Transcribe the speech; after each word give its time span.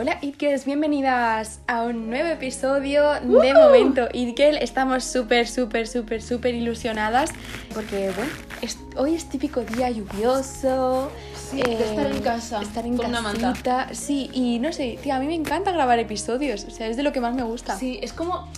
Hola 0.00 0.16
Itgirls, 0.22 0.64
bienvenidas 0.64 1.60
a 1.66 1.82
un 1.82 2.08
nuevo 2.08 2.28
episodio 2.30 3.12
de 3.20 3.52
Momento 3.52 4.08
Itgirl. 4.14 4.56
Estamos 4.56 5.04
súper, 5.04 5.46
súper, 5.46 5.86
súper, 5.86 6.22
súper 6.22 6.54
ilusionadas 6.54 7.30
porque, 7.74 8.10
bueno, 8.16 8.30
es- 8.62 8.78
hoy 8.96 9.14
es 9.14 9.28
típico 9.28 9.60
día 9.60 9.90
lluvioso. 9.90 11.10
Sí, 11.50 11.60
de 11.60 11.74
estar 11.84 12.06
en 12.06 12.22
casa, 12.22 12.62
Estar 12.62 12.86
en 12.86 12.96
con 12.96 13.06
una 13.06 13.20
manta. 13.20 13.88
Sí, 13.92 14.30
y 14.32 14.58
no 14.58 14.72
sé, 14.72 14.98
tía, 15.02 15.16
a 15.16 15.20
mí 15.20 15.26
me 15.26 15.34
encanta 15.34 15.70
grabar 15.70 15.98
episodios. 15.98 16.64
O 16.64 16.70
sea, 16.70 16.86
es 16.86 16.96
de 16.96 17.02
lo 17.02 17.12
que 17.12 17.20
más 17.20 17.34
me 17.34 17.42
gusta. 17.42 17.76
Sí, 17.76 17.98
es 18.02 18.14
como 18.14 18.48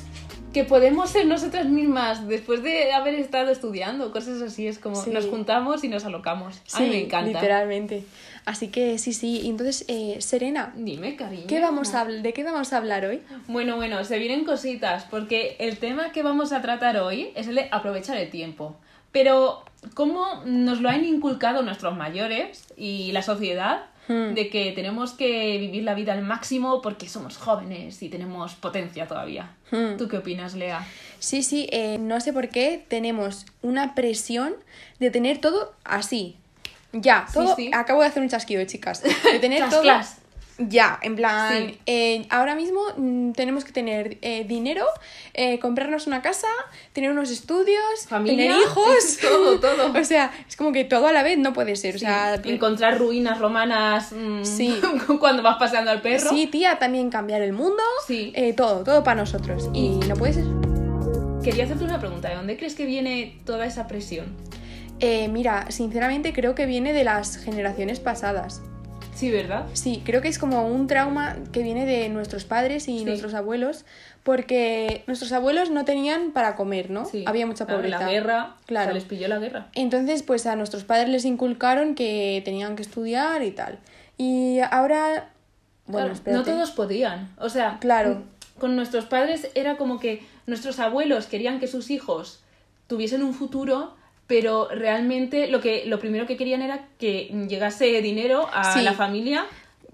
que 0.52 0.64
podemos 0.64 1.10
ser 1.10 1.26
nosotras 1.26 1.66
mismas 1.66 2.28
después 2.28 2.62
de 2.62 2.92
haber 2.92 3.14
estado 3.14 3.50
estudiando, 3.50 4.12
cosas 4.12 4.40
así. 4.42 4.66
Es 4.66 4.78
como 4.78 4.96
Sí. 4.96 5.10
nos 5.10 5.26
juntamos 5.26 5.82
y 5.84 5.88
nos 5.88 6.04
alocamos. 6.04 6.56
A 6.74 6.80
mí 6.80 6.84
Sí, 6.86 6.90
me 6.90 7.04
encanta. 7.04 7.26
literalmente. 7.32 8.04
Así 8.44 8.68
que 8.68 8.98
sí, 8.98 9.12
sí. 9.12 9.42
Entonces, 9.48 9.84
eh, 9.88 10.16
Serena, 10.20 10.72
Dime, 10.76 11.16
cariño. 11.16 11.44
¿qué 11.46 11.60
vamos 11.60 11.94
a, 11.94 12.04
¿de 12.04 12.32
qué 12.32 12.42
vamos 12.44 12.72
a 12.72 12.76
hablar 12.78 13.04
hoy? 13.06 13.22
Bueno, 13.46 13.76
bueno, 13.76 14.02
se 14.04 14.18
vienen 14.18 14.44
cositas, 14.44 15.04
porque 15.10 15.56
el 15.60 15.78
tema 15.78 16.12
que 16.12 16.22
vamos 16.22 16.52
a 16.52 16.60
tratar 16.60 16.96
hoy 16.98 17.30
es 17.34 17.46
el 17.48 17.54
de 17.54 17.68
aprovechar 17.70 18.16
el 18.16 18.30
tiempo. 18.30 18.76
Pero, 19.12 19.64
¿cómo 19.94 20.42
nos 20.44 20.80
lo 20.80 20.88
han 20.88 21.04
inculcado 21.04 21.62
nuestros 21.62 21.96
mayores 21.96 22.64
y 22.76 23.12
la 23.12 23.22
sociedad? 23.22 23.84
Hmm. 24.08 24.34
De 24.34 24.50
que 24.50 24.72
tenemos 24.72 25.12
que 25.12 25.58
vivir 25.58 25.84
la 25.84 25.94
vida 25.94 26.12
al 26.12 26.22
máximo 26.22 26.82
porque 26.82 27.08
somos 27.08 27.36
jóvenes 27.36 28.02
y 28.02 28.08
tenemos 28.08 28.54
potencia 28.54 29.06
todavía. 29.06 29.54
Hmm. 29.70 29.96
¿Tú 29.96 30.08
qué 30.08 30.18
opinas, 30.18 30.54
Lea? 30.54 30.86
Sí, 31.18 31.42
sí, 31.42 31.68
eh, 31.70 31.98
no 31.98 32.20
sé 32.20 32.32
por 32.32 32.48
qué 32.48 32.84
tenemos 32.88 33.46
una 33.62 33.94
presión 33.94 34.54
de 34.98 35.10
tener 35.10 35.38
todo 35.38 35.72
así. 35.84 36.36
Ya, 36.92 37.26
todo. 37.32 37.54
sí. 37.56 37.70
Acabo 37.72 38.00
de 38.00 38.08
hacer 38.08 38.22
un 38.22 38.28
chasquido, 38.28 38.64
chicas. 38.64 39.02
De 39.02 39.38
tener 39.38 39.68
todo. 39.70 39.82
Ya, 40.68 40.98
en 41.02 41.16
plan, 41.16 41.68
Sí. 41.68 41.78
eh, 41.86 42.26
ahora 42.30 42.54
mismo 42.54 42.80
mm, 42.96 43.32
tenemos 43.32 43.64
que 43.64 43.72
tener 43.72 44.18
eh, 44.22 44.44
dinero, 44.46 44.84
eh, 45.34 45.58
comprarnos 45.58 46.06
una 46.06 46.22
casa, 46.22 46.48
tener 46.92 47.10
unos 47.10 47.30
estudios, 47.30 47.82
Familia, 48.08 48.52
tener 48.52 48.60
hijos. 48.62 49.18
todo, 49.20 49.60
todo. 49.60 49.92
o 50.00 50.04
sea, 50.04 50.32
es 50.48 50.56
como 50.56 50.72
que 50.72 50.84
todo 50.84 51.06
a 51.06 51.12
la 51.12 51.22
vez 51.22 51.38
no 51.38 51.52
puede 51.52 51.76
ser. 51.76 51.96
O 51.96 51.98
sea, 51.98 52.34
encontrar 52.44 52.98
ruinas 52.98 53.38
romanas 53.38 54.12
mm, 54.12 54.44
Sí. 54.44 54.80
cuando 55.20 55.42
vas 55.42 55.56
paseando 55.58 55.90
al 55.90 56.00
perro. 56.02 56.30
sí, 56.30 56.46
tía, 56.46 56.78
también 56.78 57.10
cambiar 57.10 57.42
el 57.42 57.52
mundo. 57.52 57.82
Sí. 58.06 58.32
todo, 58.56 58.84
todo 58.84 59.02
para 59.04 59.20
nosotros. 59.20 59.70
Y 59.72 59.90
no 60.08 60.14
puede 60.16 60.34
ser. 60.34 60.44
Quería 61.42 61.64
hacerte 61.64 61.84
una 61.84 61.98
pregunta. 61.98 62.28
¿De 62.28 62.36
dónde 62.36 62.56
crees 62.56 62.74
que 62.74 62.86
viene 62.86 63.40
toda 63.44 63.66
esa 63.66 63.88
presión? 63.88 64.26
Eh, 65.00 65.26
mira, 65.26 65.66
sinceramente 65.70 66.32
creo 66.32 66.54
que 66.54 66.66
viene 66.66 66.92
de 66.92 67.02
las 67.02 67.36
generaciones 67.36 67.98
pasadas. 67.98 68.62
Sí, 69.14 69.30
¿verdad? 69.30 69.66
Sí, 69.74 70.02
creo 70.04 70.20
que 70.22 70.28
es 70.28 70.38
como 70.38 70.66
un 70.66 70.86
trauma 70.86 71.36
que 71.52 71.62
viene 71.62 71.86
de 71.86 72.08
nuestros 72.08 72.44
padres 72.44 72.88
y 72.88 73.00
Sí. 73.00 73.04
nuestros 73.04 73.34
abuelos, 73.34 73.84
porque 74.22 75.04
nuestros 75.06 75.32
abuelos 75.32 75.70
no 75.70 75.84
tenían 75.84 76.32
para 76.32 76.56
comer, 76.56 76.90
¿no? 76.90 77.04
Sí. 77.04 77.24
Había 77.26 77.46
mucha 77.46 77.66
pobreza. 77.66 78.00
La 78.00 78.10
guerra, 78.10 78.56
Claro. 78.66 78.84
o 78.86 78.88
sea, 78.88 78.94
les 78.94 79.04
pilló 79.04 79.28
la 79.28 79.38
guerra. 79.38 79.68
Entonces, 79.74 80.22
pues 80.22 80.46
a 80.46 80.56
nuestros 80.56 80.84
padres 80.84 81.08
les 81.08 81.24
inculcaron 81.24 81.94
que 81.94 82.40
tenían 82.44 82.74
que 82.76 82.82
estudiar 82.82 83.42
y 83.42 83.50
tal. 83.50 83.78
Y 84.16 84.60
ahora, 84.70 85.30
bueno, 85.86 86.14
Claro, 86.24 86.38
no 86.38 86.44
todos 86.44 86.70
podían. 86.70 87.34
O 87.38 87.48
sea, 87.48 87.78
Claro. 87.80 88.22
con 88.58 88.76
nuestros 88.76 89.04
padres 89.06 89.48
era 89.54 89.76
como 89.76 89.98
que 90.00 90.22
nuestros 90.46 90.78
abuelos 90.78 91.26
querían 91.26 91.60
que 91.60 91.66
sus 91.66 91.90
hijos 91.90 92.40
tuviesen 92.86 93.22
un 93.22 93.34
futuro, 93.34 93.94
pero 94.26 94.68
realmente 94.70 95.48
lo 95.48 95.60
que 95.60 95.84
lo 95.86 95.98
primero 95.98 96.26
que 96.26 96.36
querían 96.36 96.62
era 96.62 96.86
que 96.98 97.30
llegase 97.48 98.00
dinero 98.02 98.48
a 98.52 98.72
Sí. 98.74 98.82
la 98.82 98.92
familia 98.94 99.44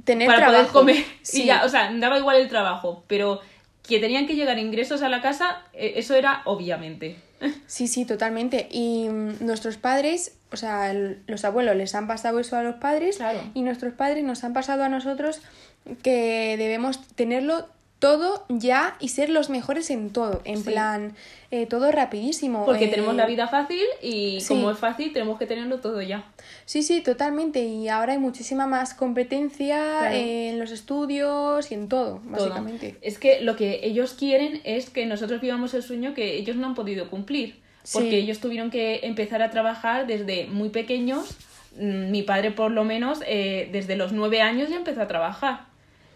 tener 0.05 0.27
para 0.27 0.39
trabajo. 0.39 0.73
poder 0.73 0.73
comer. 0.97 1.05
Sí. 1.23 1.43
Y 1.43 1.47
ya, 1.47 1.65
o 1.65 1.69
sea, 1.69 1.91
daba 1.95 2.19
igual 2.19 2.37
el 2.37 2.49
trabajo, 2.49 3.05
pero 3.09 3.41
que 3.87 3.99
tenían 3.99 4.27
que 4.27 4.35
llegar 4.37 4.59
ingresos 4.59 5.03
a 5.03 5.09
la 5.09 5.21
casa, 5.23 5.63
eh, 5.73 5.95
eso 5.97 6.15
era 6.15 6.43
obviamente. 6.45 7.17
Sí, 7.67 7.87
sí, 7.89 8.05
totalmente. 8.05 8.69
Y 8.71 9.09
mm, 9.09 9.45
nuestros 9.47 9.77
padres, 9.77 10.37
o 10.53 10.57
sea, 10.57 10.93
los 10.93 11.45
abuelos 11.45 11.77
les 11.77 11.95
han 11.95 12.07
pasado 12.07 12.39
eso 12.41 12.57
a 12.57 12.63
los 12.63 12.77
padres 12.77 13.17
Claro. 13.19 13.41
y 13.55 13.63
nuestros 13.63 13.93
padres 13.95 14.25
nos 14.25 14.43
han 14.45 14.53
pasado 14.53 14.83
a 14.85 14.89
nosotros 14.89 15.41
que 16.03 16.57
debemos 16.59 17.01
tenerlo 17.15 17.69
todo 17.99 18.45
ya 18.49 18.97
y 19.01 19.09
ser 19.09 19.29
los 19.29 19.51
mejores 19.51 19.91
en 19.91 20.11
todo. 20.11 20.41
En 20.45 20.59
Sí. 20.59 20.71
plan, 20.71 21.15
eh, 21.51 21.67
todo 21.67 21.91
rapidísimo. 21.91 22.65
Porque 22.65 22.85
eh, 22.85 22.89
tenemos 22.89 23.15
la 23.17 23.27
vida 23.27 23.49
fácil 23.49 23.83
y 24.01 24.41
sí. 24.41 24.49
como 24.49 24.71
es 24.71 24.79
fácil, 24.79 25.13
tenemos 25.13 25.39
que 25.39 25.47
tenerlo 25.47 25.81
todo 25.81 26.01
ya. 26.01 26.25
Sí, 26.65 26.83
sí, 26.83 27.01
totalmente. 27.01 27.65
Y 27.65 27.89
ahora 27.89 28.13
hay 28.13 28.19
muchísima 28.19 28.67
más 28.67 28.95
competencia 28.95 29.79
Claro. 30.01 30.15
en 30.17 30.59
los 30.59 30.71
estudios 30.71 31.71
y 31.71 31.75
en 31.75 31.89
todo, 31.89 32.21
Todo. 32.21 32.31
básicamente. 32.31 32.97
Es 33.03 33.19
que 33.19 33.41
lo 33.41 33.57
que 33.57 33.81
ellos 33.83 34.15
quieren 34.15 34.61
es 34.65 34.91
que 34.91 35.07
nosotros 35.07 35.41
vivamos 35.41 35.75
el 35.75 35.83
sueño 35.83 36.15
que 36.15 36.37
ellos 36.37 36.57
no 36.57 36.67
han 36.67 36.75
podido 36.75 37.11
cumplir. 37.11 37.61
Porque 37.93 38.11
Sí. 38.11 38.17
ellos 38.17 38.39
tuvieron 38.39 38.71
que 38.71 39.01
empezar 39.05 39.41
a 39.43 39.51
trabajar 39.51 40.07
desde 40.07 40.47
muy 40.47 40.69
pequeños. 40.69 41.37
Mm, 41.79 42.11
Mi 42.11 42.23
padre, 42.23 42.51
por 42.51 42.71
lo 42.71 42.85
menos, 42.85 43.21
eh, 43.27 43.69
desde 43.73 43.97
los 43.97 44.13
nueve 44.13 44.41
años 44.43 44.69
ya 44.69 44.77
empezó 44.77 45.01
a 45.03 45.07
trabajar. 45.07 45.68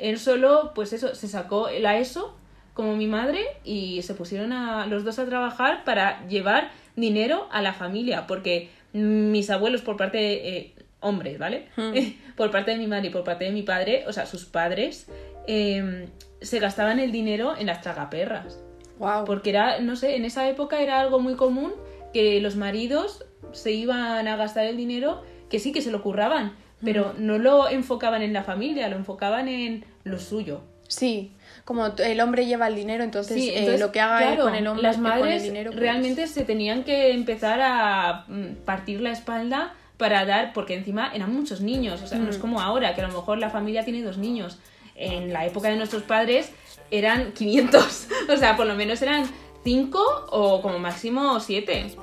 Él 0.02 0.18
solo, 0.18 0.72
pues 0.74 0.92
eso, 0.92 1.14
se 1.14 1.28
sacó 1.28 1.68
la 1.70 1.96
ESO 1.96 2.34
como 2.74 2.96
mi 2.96 3.06
madre 3.06 3.44
y 3.62 4.02
se 4.02 4.14
pusieron 4.14 4.52
a 4.52 4.86
los 4.86 5.04
dos 5.04 5.20
a 5.20 5.26
trabajar 5.26 5.84
para 5.84 6.26
llevar 6.26 6.72
dinero 6.96 7.46
a 7.52 7.62
la 7.62 7.72
familia. 7.72 8.26
Porque 8.26 8.70
mis 8.92 9.48
abuelos, 9.48 9.80
por 9.82 9.96
parte 9.96 10.18
de 10.18 10.56
eh, 10.56 10.74
hombres, 10.98 11.38
¿vale? 11.38 11.68
Hmm. 11.76 11.92
por 12.36 12.50
parte 12.50 12.72
de 12.72 12.78
mi 12.78 12.88
madre 12.88 13.08
y 13.08 13.10
por 13.10 13.22
parte 13.22 13.44
de 13.44 13.52
mi 13.52 13.62
padre, 13.62 14.04
o 14.08 14.12
sea, 14.12 14.26
sus 14.26 14.44
padres, 14.44 15.06
eh, 15.46 16.08
se 16.40 16.58
gastaban 16.58 16.98
el 16.98 17.12
dinero 17.12 17.54
en 17.56 17.68
las 17.68 17.80
tragaperras. 17.80 18.58
Wow. 18.98 19.24
Porque 19.24 19.50
era, 19.50 19.78
no 19.78 19.94
sé, 19.94 20.16
en 20.16 20.24
esa 20.24 20.48
época 20.48 20.82
era 20.82 21.00
algo 21.00 21.20
muy 21.20 21.36
común 21.36 21.74
que 22.12 22.40
los 22.40 22.56
maridos 22.56 23.24
se 23.52 23.70
iban 23.70 24.26
a 24.26 24.36
gastar 24.36 24.66
el 24.66 24.76
dinero, 24.76 25.22
que 25.48 25.60
sí 25.60 25.70
que 25.70 25.80
se 25.80 25.92
lo 25.92 26.02
curraban, 26.02 26.56
pero 26.84 27.14
no 27.18 27.38
lo 27.38 27.68
enfocaban 27.68 28.22
en 28.22 28.32
la 28.32 28.42
familia, 28.44 28.88
lo 28.88 28.96
enfocaban 28.96 29.48
en 29.48 29.84
lo 30.04 30.18
suyo. 30.18 30.60
Sí, 30.88 31.32
como 31.64 31.86
el 31.86 32.20
hombre 32.20 32.44
lleva 32.46 32.66
el 32.68 32.74
dinero, 32.74 33.02
entonces, 33.04 33.36
Sí, 33.36 33.50
eh, 33.54 33.78
lo 33.78 33.92
que 33.92 34.00
haga 34.00 34.32
él 34.34 34.38
con 34.38 34.54
el 34.54 34.66
hombre 34.66 34.82
las 34.82 34.96
eh, 34.96 34.98
con 35.00 35.12
el 35.12 35.18
madres 35.20 35.42
dinero. 35.42 35.70
pues- 35.70 35.80
realmente 35.80 36.26
se 36.26 36.44
tenían 36.44 36.84
que 36.84 37.12
empezar 37.12 37.60
a 37.62 38.24
mm, 38.28 38.64
partir 38.66 39.00
la 39.00 39.10
espalda 39.10 39.74
para 39.96 40.24
dar, 40.26 40.52
porque 40.52 40.74
encima 40.74 41.10
eran 41.14 41.32
muchos 41.32 41.60
niños, 41.60 42.02
o 42.02 42.06
sea, 42.06 42.18
no 42.18 42.26
Mm. 42.26 42.30
es 42.30 42.38
como 42.38 42.60
ahora, 42.60 42.94
que 42.94 43.00
a 43.00 43.06
lo 43.06 43.12
mejor 43.14 43.38
la 43.38 43.48
familia 43.50 43.84
tiene 43.84 44.02
dos 44.02 44.18
niños. 44.18 44.58
En 44.96 45.32
la 45.32 45.46
época 45.46 45.68
de 45.68 45.76
nuestros 45.76 46.02
padres 46.02 46.50
eran 46.90 47.32
500, 47.32 48.08
o 48.28 48.36
sea, 48.36 48.56
por 48.56 48.66
lo 48.66 48.74
menos 48.74 49.00
eran 49.00 49.24
5 49.64 50.26
o 50.30 50.60
como 50.60 50.78
máximo 50.78 51.40
7. 51.40 51.94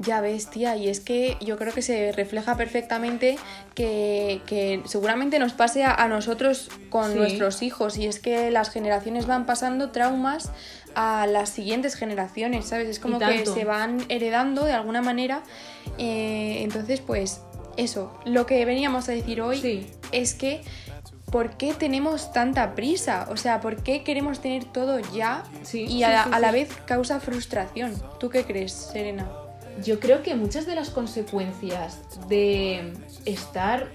Ya 0.00 0.20
ves, 0.20 0.48
tía, 0.48 0.76
y 0.76 0.88
es 0.88 1.00
que 1.00 1.36
yo 1.40 1.56
creo 1.58 1.72
que 1.72 1.82
se 1.82 2.12
refleja 2.12 2.56
perfectamente 2.56 3.36
que, 3.74 4.40
que 4.46 4.80
seguramente 4.84 5.38
nos 5.40 5.52
pase 5.54 5.82
a, 5.84 5.92
a 5.92 6.06
nosotros 6.08 6.68
con 6.88 7.12
Sí. 7.12 7.18
nuestros 7.18 7.62
hijos, 7.62 7.98
y 7.98 8.06
es 8.06 8.20
que 8.20 8.50
las 8.52 8.70
generaciones 8.70 9.26
van 9.26 9.44
pasando 9.44 9.90
traumas 9.90 10.50
a 10.94 11.26
las 11.26 11.48
siguientes 11.48 11.94
generaciones, 11.96 12.66
¿sabes? 12.66 12.88
Es 12.88 13.00
como 13.00 13.18
que 13.18 13.44
se 13.44 13.64
van 13.64 13.98
heredando 14.08 14.64
de 14.64 14.72
alguna 14.72 15.02
manera. 15.02 15.42
eh, 15.98 16.62
entonces, 16.62 17.00
pues 17.00 17.40
eso, 17.76 18.16
lo 18.24 18.46
que 18.46 18.64
veníamos 18.64 19.08
a 19.08 19.12
decir 19.12 19.40
hoy 19.40 19.60
Sí. 19.60 19.86
es 20.12 20.34
que 20.34 20.62
¿por 21.32 21.56
qué 21.56 21.74
tenemos 21.74 22.32
tanta 22.32 22.74
prisa? 22.74 23.26
O 23.30 23.36
sea, 23.36 23.60
¿por 23.60 23.82
qué 23.82 24.02
queremos 24.04 24.40
tener 24.40 24.64
todo 24.64 24.98
ya? 25.12 25.42
Sí, 25.62 25.84
y 25.86 26.02
a, 26.04 26.10
la- 26.10 26.24
sí, 26.24 26.30
a 26.32 26.38
la 26.40 26.52
vez 26.52 26.68
causa 26.86 27.20
frustración. 27.20 27.94
¿Tú 28.20 28.28
qué 28.30 28.44
crees, 28.44 28.72
Serena? 28.72 29.28
Yo 29.84 30.00
creo 30.00 30.22
que 30.22 30.34
muchas 30.34 30.66
de 30.66 30.74
las 30.74 30.90
consecuencias 30.90 32.00
de 32.28 32.92
estar 33.24 33.90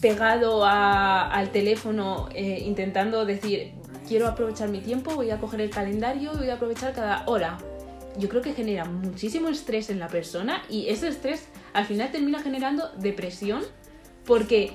pegado 0.00 0.64
al 0.66 1.50
teléfono 1.50 2.28
eh, 2.34 2.62
intentando 2.64 3.24
decir 3.24 3.72
quiero 4.06 4.28
aprovechar 4.28 4.68
mi 4.68 4.80
tiempo, 4.80 5.14
voy 5.14 5.30
a 5.30 5.38
coger 5.38 5.62
el 5.62 5.70
calendario 5.70 6.32
voy 6.34 6.50
a 6.50 6.54
aprovechar 6.54 6.92
cada 6.92 7.24
hora. 7.26 7.58
Yo 8.18 8.28
creo 8.28 8.42
que 8.42 8.52
genera 8.52 8.84
muchísimo 8.84 9.48
estrés 9.48 9.90
en 9.90 9.98
la 9.98 10.08
persona 10.08 10.62
y 10.68 10.88
ese 10.88 11.08
estrés 11.08 11.46
al 11.72 11.86
final 11.86 12.12
termina 12.12 12.40
generando 12.40 12.90
depresión 12.98 13.62
porque 14.24 14.72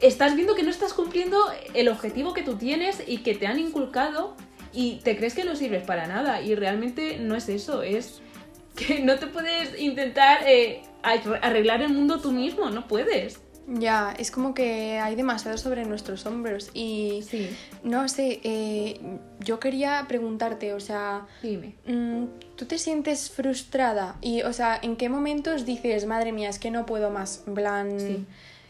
estás 0.00 0.34
viendo 0.34 0.54
que 0.54 0.62
no 0.62 0.70
estás 0.70 0.94
cumpliendo 0.94 1.38
el 1.74 1.88
objetivo 1.88 2.32
que 2.32 2.42
tú 2.42 2.56
tienes 2.56 3.02
y 3.06 3.18
que 3.18 3.34
te 3.34 3.46
han 3.46 3.58
inculcado 3.58 4.36
y 4.72 5.00
te 5.04 5.16
crees 5.16 5.34
que 5.34 5.44
no 5.44 5.56
sirves 5.56 5.84
para 5.84 6.06
nada 6.06 6.40
y 6.40 6.54
realmente 6.54 7.18
no 7.18 7.34
es 7.34 7.48
eso, 7.48 7.82
es 7.82 8.20
que 8.76 9.00
no 9.00 9.18
te 9.18 9.26
puedes 9.26 9.78
intentar 9.80 10.40
eh, 10.46 10.82
ar- 11.02 11.40
arreglar 11.42 11.82
el 11.82 11.92
mundo 11.92 12.20
tú 12.20 12.32
mismo, 12.32 12.70
no 12.70 12.86
puedes. 12.88 13.40
Ya, 13.66 14.14
es 14.18 14.30
como 14.30 14.52
que 14.52 14.98
hay 14.98 15.14
demasiado 15.14 15.56
sobre 15.56 15.86
nuestros 15.86 16.26
hombros 16.26 16.70
y 16.74 17.22
Sí, 17.26 17.48
no 17.82 18.08
sé, 18.08 18.40
eh, 18.44 19.00
yo 19.40 19.58
quería 19.58 20.04
preguntarte, 20.06 20.74
o 20.74 20.80
sea, 20.80 21.26
dime. 21.42 21.74
mm, 21.86 22.24
¿tú 22.56 22.66
te 22.66 22.76
sientes 22.76 23.30
frustrada? 23.30 24.16
Y, 24.20 24.42
o 24.42 24.52
sea, 24.52 24.78
¿en 24.82 24.96
qué 24.96 25.08
momentos 25.08 25.64
dices, 25.64 26.04
madre 26.04 26.30
mía, 26.32 26.50
es 26.50 26.58
que 26.58 26.70
no 26.70 26.84
puedo 26.84 27.08
más? 27.10 27.42
En 27.46 27.54
plan, 27.54 27.98
Sí. 27.98 28.26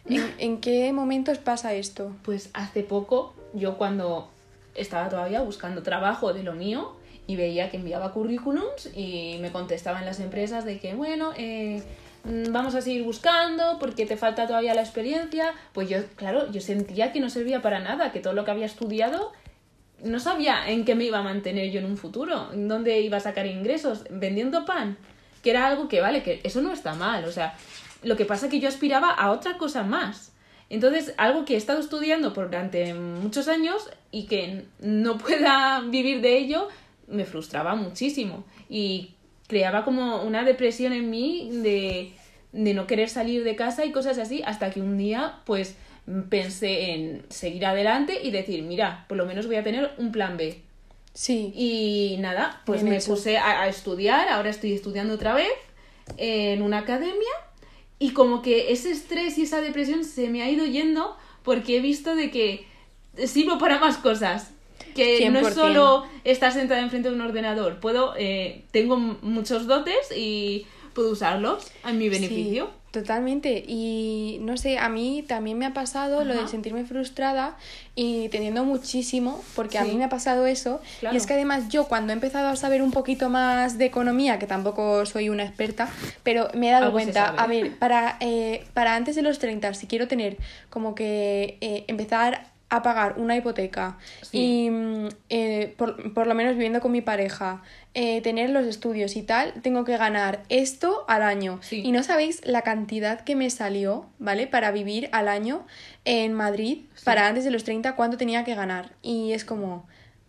¿en, 0.07 0.33
en 0.39 0.61
qué 0.61 0.93
momentos 0.93 1.39
pasa 1.39 1.75
esto? 1.75 2.12
Pues 2.23 2.50
hace 2.53 2.85
poco 2.85 3.35
yo 3.53 3.77
cuando 3.77 4.31
estaba 4.77 5.09
todavía 5.09 5.41
buscando 5.41 5.83
trabajo 5.83 6.33
de 6.33 6.45
lo 6.45 6.53
mío 6.53 6.95
y 7.26 7.37
veía 7.37 7.71
que 7.71 7.79
enviaba 7.79 8.12
currículums 8.12 8.91
y 8.94 9.38
me 9.41 9.50
contestaban 9.50 10.05
las 10.05 10.21
empresas 10.21 10.65
de 10.65 10.79
que, 10.79 10.94
bueno, 10.94 11.32
eh, 11.37 11.82
mm, 12.25 12.53
vamos 12.53 12.75
a 12.75 12.82
seguir 12.82 13.03
buscando 13.03 13.79
porque 13.79 14.06
te 14.06 14.17
falta 14.17 14.47
todavía 14.47 14.75
la 14.75 14.82
experiencia, 14.82 15.55
pues 15.73 15.88
yo, 15.88 15.99
claro, 16.17 16.50
yo 16.50 16.61
sentía 16.61 17.12
que 17.12 17.21
no 17.21 17.31
servía 17.31 17.62
para 17.62 17.81
nada, 17.81 18.12
que 18.12 18.21
todo 18.21 18.35
lo 18.35 18.44
que 18.44 18.50
había 18.50 18.67
estudiado 18.67 19.32
no 20.03 20.21
sabía 20.21 20.69
en 20.69 20.85
qué 20.85 20.94
me 20.94 21.05
iba 21.05 21.19
a 21.19 21.23
mantener 21.23 21.71
yo 21.71 21.81
en 21.81 21.87
un 21.87 21.97
futuro, 21.97 22.53
en 22.53 22.69
dónde 22.69 23.00
iba 23.00 23.17
a 23.17 23.21
sacar 23.21 23.47
ingresos, 23.47 24.05
vendiendo 24.11 24.65
pan, 24.65 24.99
que 25.43 25.50
era 25.50 25.67
algo 25.67 25.88
que, 25.88 26.00
vale, 26.00 26.23
que 26.23 26.41
eso 26.44 26.61
no 26.61 26.73
está 26.73 26.94
mal, 26.94 27.25
o 27.25 27.32
sea, 27.32 27.55
lo 28.03 28.17
que 28.17 28.26
pasa 28.26 28.47
es 28.47 28.50
que 28.50 28.61
yo 28.61 28.69
aspiraba 28.69 29.11
a 29.11 29.31
otra 29.31 29.56
cosa 29.56 29.82
más. 29.82 30.32
Entonces, 30.71 31.15
algo 31.19 31.44
que 31.44 31.55
he 31.55 31.56
estado 31.56 31.81
estudiando 31.81 32.31
durante 32.31 32.94
muchos 32.94 33.49
años 33.49 33.88
y 34.11 34.26
que 34.26 34.65
no 34.81 35.19
pueda 35.19 35.81
vivir 35.87 36.21
de 36.21 36.37
ello, 36.38 36.69
me 37.09 37.25
frustraba 37.25 37.75
muchísimo 37.75 38.45
y 38.69 39.15
creaba 39.47 39.85
como 39.85 40.23
una 40.23 40.45
depresión 40.45 40.93
en 40.93 41.11
mí 41.11 41.51
de, 41.53 42.12
de 42.53 42.75
no 42.75 42.87
querer 42.87 43.09
salir 43.09 43.45
de 43.45 43.56
casa 43.56 43.85
y 43.85 43.93
cosas 43.93 44.19
así, 44.19 44.43
hasta 44.45 44.71
que 44.71 44.81
un 44.81 44.97
día, 44.97 45.41
pues, 45.45 45.77
pensé 46.29 46.93
en 46.93 47.23
seguir 47.29 47.65
adelante 47.67 48.21
y 48.23 48.31
decir, 48.31 48.62
mira, 48.62 49.05
por 49.09 49.17
lo 49.17 49.27
menos 49.27 49.47
voy 49.47 49.56
a 49.56 49.62
tener 49.62 49.93
un 49.99 50.12
plan 50.12 50.37
B. 50.37 50.61
Sí. 51.15 51.53
Y 51.55 52.17
nada, 52.21 52.62
pues 52.67 52.83
Bien 52.83 52.91
me 52.93 52.97
hecho. 52.99 53.12
puse 53.12 53.39
a, 53.39 53.62
a 53.62 53.69
estudiar, 53.69 54.29
ahora 54.29 54.50
estoy 54.50 54.73
estudiando 54.73 55.15
otra 55.15 55.35
vez 55.35 55.53
en 56.17 56.61
una 56.62 56.79
academia 56.79 57.33
y 57.99 58.11
como 58.11 58.43
que 58.43 58.73
ese 58.73 58.91
estrés 58.91 59.39
y 59.39 59.43
esa 59.43 59.61
depresión 59.61 60.05
se 60.05 60.29
me 60.29 60.43
ha 60.43 60.50
ido 60.50 60.67
yendo 60.67 61.17
porque 61.43 61.77
he 61.77 61.81
visto 61.81 62.17
de 62.17 62.31
que 62.31 62.67
sirvo 63.27 63.59
para 63.59 63.79
más 63.79 63.97
cosas. 63.99 64.54
Que 64.94 65.29
no 65.31 65.41
es 65.41 65.49
100%. 65.49 65.52
solo 65.55 66.06
estar 66.25 66.52
sentada 66.52 66.81
enfrente 66.81 67.08
de 67.08 67.14
un 67.14 67.20
ordenador. 67.20 67.81
Puedo, 67.81 68.14
eh, 68.17 68.62
tengo 68.70 68.96
muchos 68.96 69.67
dotes 69.67 70.11
y 70.17 70.67
puedo 70.94 71.11
usarlos 71.11 71.67
en 71.87 71.99
mi 71.99 72.08
beneficio. 72.08 72.67
Sí, 72.67 72.70
totalmente. 72.93 73.64
Y 73.67 74.38
no 74.41 74.56
sé, 74.56 74.79
a 74.79 74.88
mí 74.88 75.25
también 75.26 75.58
me 75.58 75.67
ha 75.67 75.75
pasado 75.75 76.25
lo 76.25 76.35
de 76.35 76.49
sentirme 76.49 76.85
frustrada 76.85 77.56
y 77.94 78.29
teniendo 78.29 78.64
muchísimo, 78.64 79.43
porque 79.55 79.79
a 79.79 79.85
mí 79.85 79.94
me 79.96 80.05
ha 80.05 80.08
pasado 80.08 80.46
eso. 80.46 80.81
Claro. 81.00 81.14
Y 81.14 81.19
es 81.19 81.26
que 81.26 81.35
además 81.35 81.69
yo 81.69 81.87
cuando 81.88 82.12
he 82.12 82.14
empezado 82.14 82.49
a 82.49 82.56
saber 82.56 82.81
un 82.81 82.93
poquito 82.93 83.29
más 83.29 83.76
de 83.76 83.85
economía, 83.85 84.38
que 84.38 84.47
tampoco 84.47 85.05
soy 85.05 85.29
una 85.29 85.44
experta, 85.44 85.90
pero 86.23 86.49
me 86.55 86.69
he 86.69 86.70
dado 86.70 86.87
Algo 86.87 86.94
cuenta, 86.97 87.26
a 87.26 87.47
ver, 87.47 87.76
para, 87.79 88.17
eh, 88.20 88.64
para 88.73 88.94
antes 88.94 89.17
de 89.17 89.23
los 89.23 89.38
30, 89.38 89.75
si 89.75 89.87
quiero 89.87 90.08
tener 90.08 90.38
como 90.70 90.94
que 90.94 91.58
eh, 91.61 91.85
empezar 91.88 92.54
a 92.70 92.82
pagar 92.82 93.14
una 93.19 93.37
hipoteca 93.37 93.99
Sí. 94.22 94.64
y 94.66 94.70
mm, 94.70 95.08
eh, 95.28 95.75
por, 95.76 96.12
por 96.14 96.26
lo 96.26 96.34
menos 96.34 96.55
viviendo 96.55 96.81
con 96.81 96.90
mi 96.93 97.02
pareja, 97.02 97.62
eh, 97.94 98.20
tener 98.22 98.50
los 98.50 98.66
estudios 98.66 99.14
y 99.16 99.22
tal, 99.22 99.52
tengo 99.62 99.84
que 99.84 99.96
ganar 99.96 100.43
esto 100.49 101.05
al 101.06 101.22
año. 101.22 101.58
Sí. 101.62 101.82
Y 101.84 101.93
no 101.93 102.02
sabéis 102.02 102.40
la 102.44 102.62
cantidad 102.62 103.20
que 103.20 103.37
me 103.37 103.49
salió, 103.50 104.06
¿vale? 104.19 104.46
Para 104.49 104.72
vivir 104.72 105.08
al 105.12 105.28
año 105.28 105.64
en 106.05 106.32
Madrid, 106.32 106.78
Sí. 106.94 107.05
para 107.05 107.28
antes 107.28 107.44
de 107.44 107.50
los 107.52 107.62
30, 107.64 107.94
cuánto 107.94 108.16
tenía 108.16 108.44
que 108.44 108.55
ganar. 108.55 108.90
Y 109.02 109.32
es 109.32 109.44
como... 109.44 109.87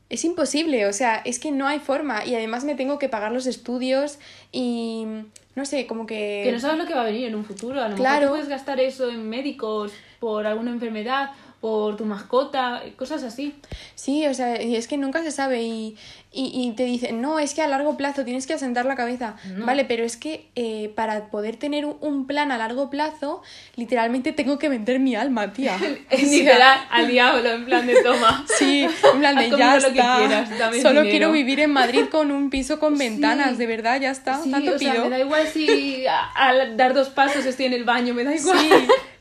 Es 0.07 0.23
imposible, 0.23 0.85
o 0.85 0.93
sea, 0.93 1.15
es 1.25 1.39
que 1.39 1.49
no 1.51 1.65
hay 1.67 1.79
forma. 1.79 2.23
Y 2.25 2.35
además 2.35 2.63
me 2.63 2.75
tengo 2.75 2.99
que 2.99 3.09
pagar 3.09 3.31
los 3.31 3.47
estudios 3.47 4.19
y... 4.51 5.07
No 5.55 5.65
sé, 5.65 5.87
como 5.87 6.05
que... 6.05 6.41
Que 6.43 6.51
no 6.51 6.59
sabes 6.59 6.77
lo 6.77 6.85
que 6.85 6.93
va 6.93 7.01
a 7.01 7.05
venir 7.05 7.25
en 7.25 7.33
un 7.33 7.43
futuro. 7.45 7.79
A 7.79 7.85
lo 7.85 7.89
mejor 7.95 8.01
Claro. 8.01 8.27
tú 8.27 8.33
puedes 8.33 8.47
gastar 8.49 8.79
eso 8.79 9.09
en 9.09 9.27
médicos, 9.27 9.93
por 10.19 10.45
alguna 10.45 10.69
enfermedad, 10.69 11.31
por 11.65 11.97
tu 11.97 12.05
mascota, 12.05 12.83
cosas 12.95 13.23
así. 13.23 13.55
Sí, 13.95 14.27
o 14.27 14.35
sea, 14.35 14.61
y 14.61 14.75
es 14.75 14.87
que 14.87 14.97
nunca 14.97 15.23
se 15.23 15.31
sabe 15.31 15.63
y, 15.63 15.97
y, 16.31 16.51
y 16.53 16.71
te 16.75 16.83
dicen, 16.83 17.21
no, 17.23 17.39
es 17.39 17.55
que 17.55 17.63
a 17.63 17.67
largo 17.67 17.97
plazo 17.97 18.23
tienes 18.23 18.45
que 18.45 18.53
asentar 18.53 18.85
la 18.85 18.95
cabeza. 18.95 19.35
No. 19.55 19.65
Vale, 19.65 19.83
pero 19.83 20.03
es 20.03 20.15
que 20.15 20.45
eh, 20.55 20.91
para 20.95 21.31
poder 21.31 21.55
tener 21.55 21.87
un, 21.87 22.27
plan 22.27 22.51
a 22.51 22.59
largo 22.59 22.91
plazo, 22.91 23.41
literalmente 23.77 24.31
tengo 24.31 24.59
que 24.59 24.69
vender 24.69 24.99
mi 24.99 25.15
alma, 25.15 25.53
tía. 25.53 25.75
Sea, 25.79 26.19
Literal, 26.19 26.79
al 26.91 27.07
diablo, 27.07 27.49
en 27.49 27.65
plan 27.65 27.87
de 27.87 27.95
toma. 28.03 28.45
Sí, 28.59 28.83
en 29.13 29.19
plan 29.19 29.35
de 29.35 29.49
ya 29.49 29.49
conmigo 29.49 29.75
lo 29.87 29.93
que 29.93 29.99
está. 29.99 30.17
quieras, 30.19 30.59
dame 30.59 30.81
Solo 30.83 31.01
dinero. 31.01 31.09
quiero 31.09 31.31
vivir 31.31 31.59
en 31.61 31.71
Madrid 31.71 32.05
con 32.11 32.29
un 32.29 32.51
piso 32.51 32.79
con 32.79 32.95
ventanas, 32.95 33.53
Sí. 33.53 33.55
de 33.57 33.65
verdad, 33.65 33.99
ya 33.99 34.11
está. 34.11 34.39
Sí, 34.43 34.51
Tanto 34.51 34.75
o 34.75 34.77
sea, 34.77 34.91
pido. 34.93 35.05
me 35.05 35.09
da 35.09 35.19
igual 35.19 35.47
si 35.47 36.03
al 36.35 36.77
dar 36.77 36.93
dos 36.93 37.09
pasos 37.09 37.43
estoy 37.43 37.65
en 37.65 37.73
el 37.73 37.85
baño, 37.85 38.13
me 38.13 38.23
da 38.23 38.35
igual. 38.35 38.59
Sí, 38.59 38.69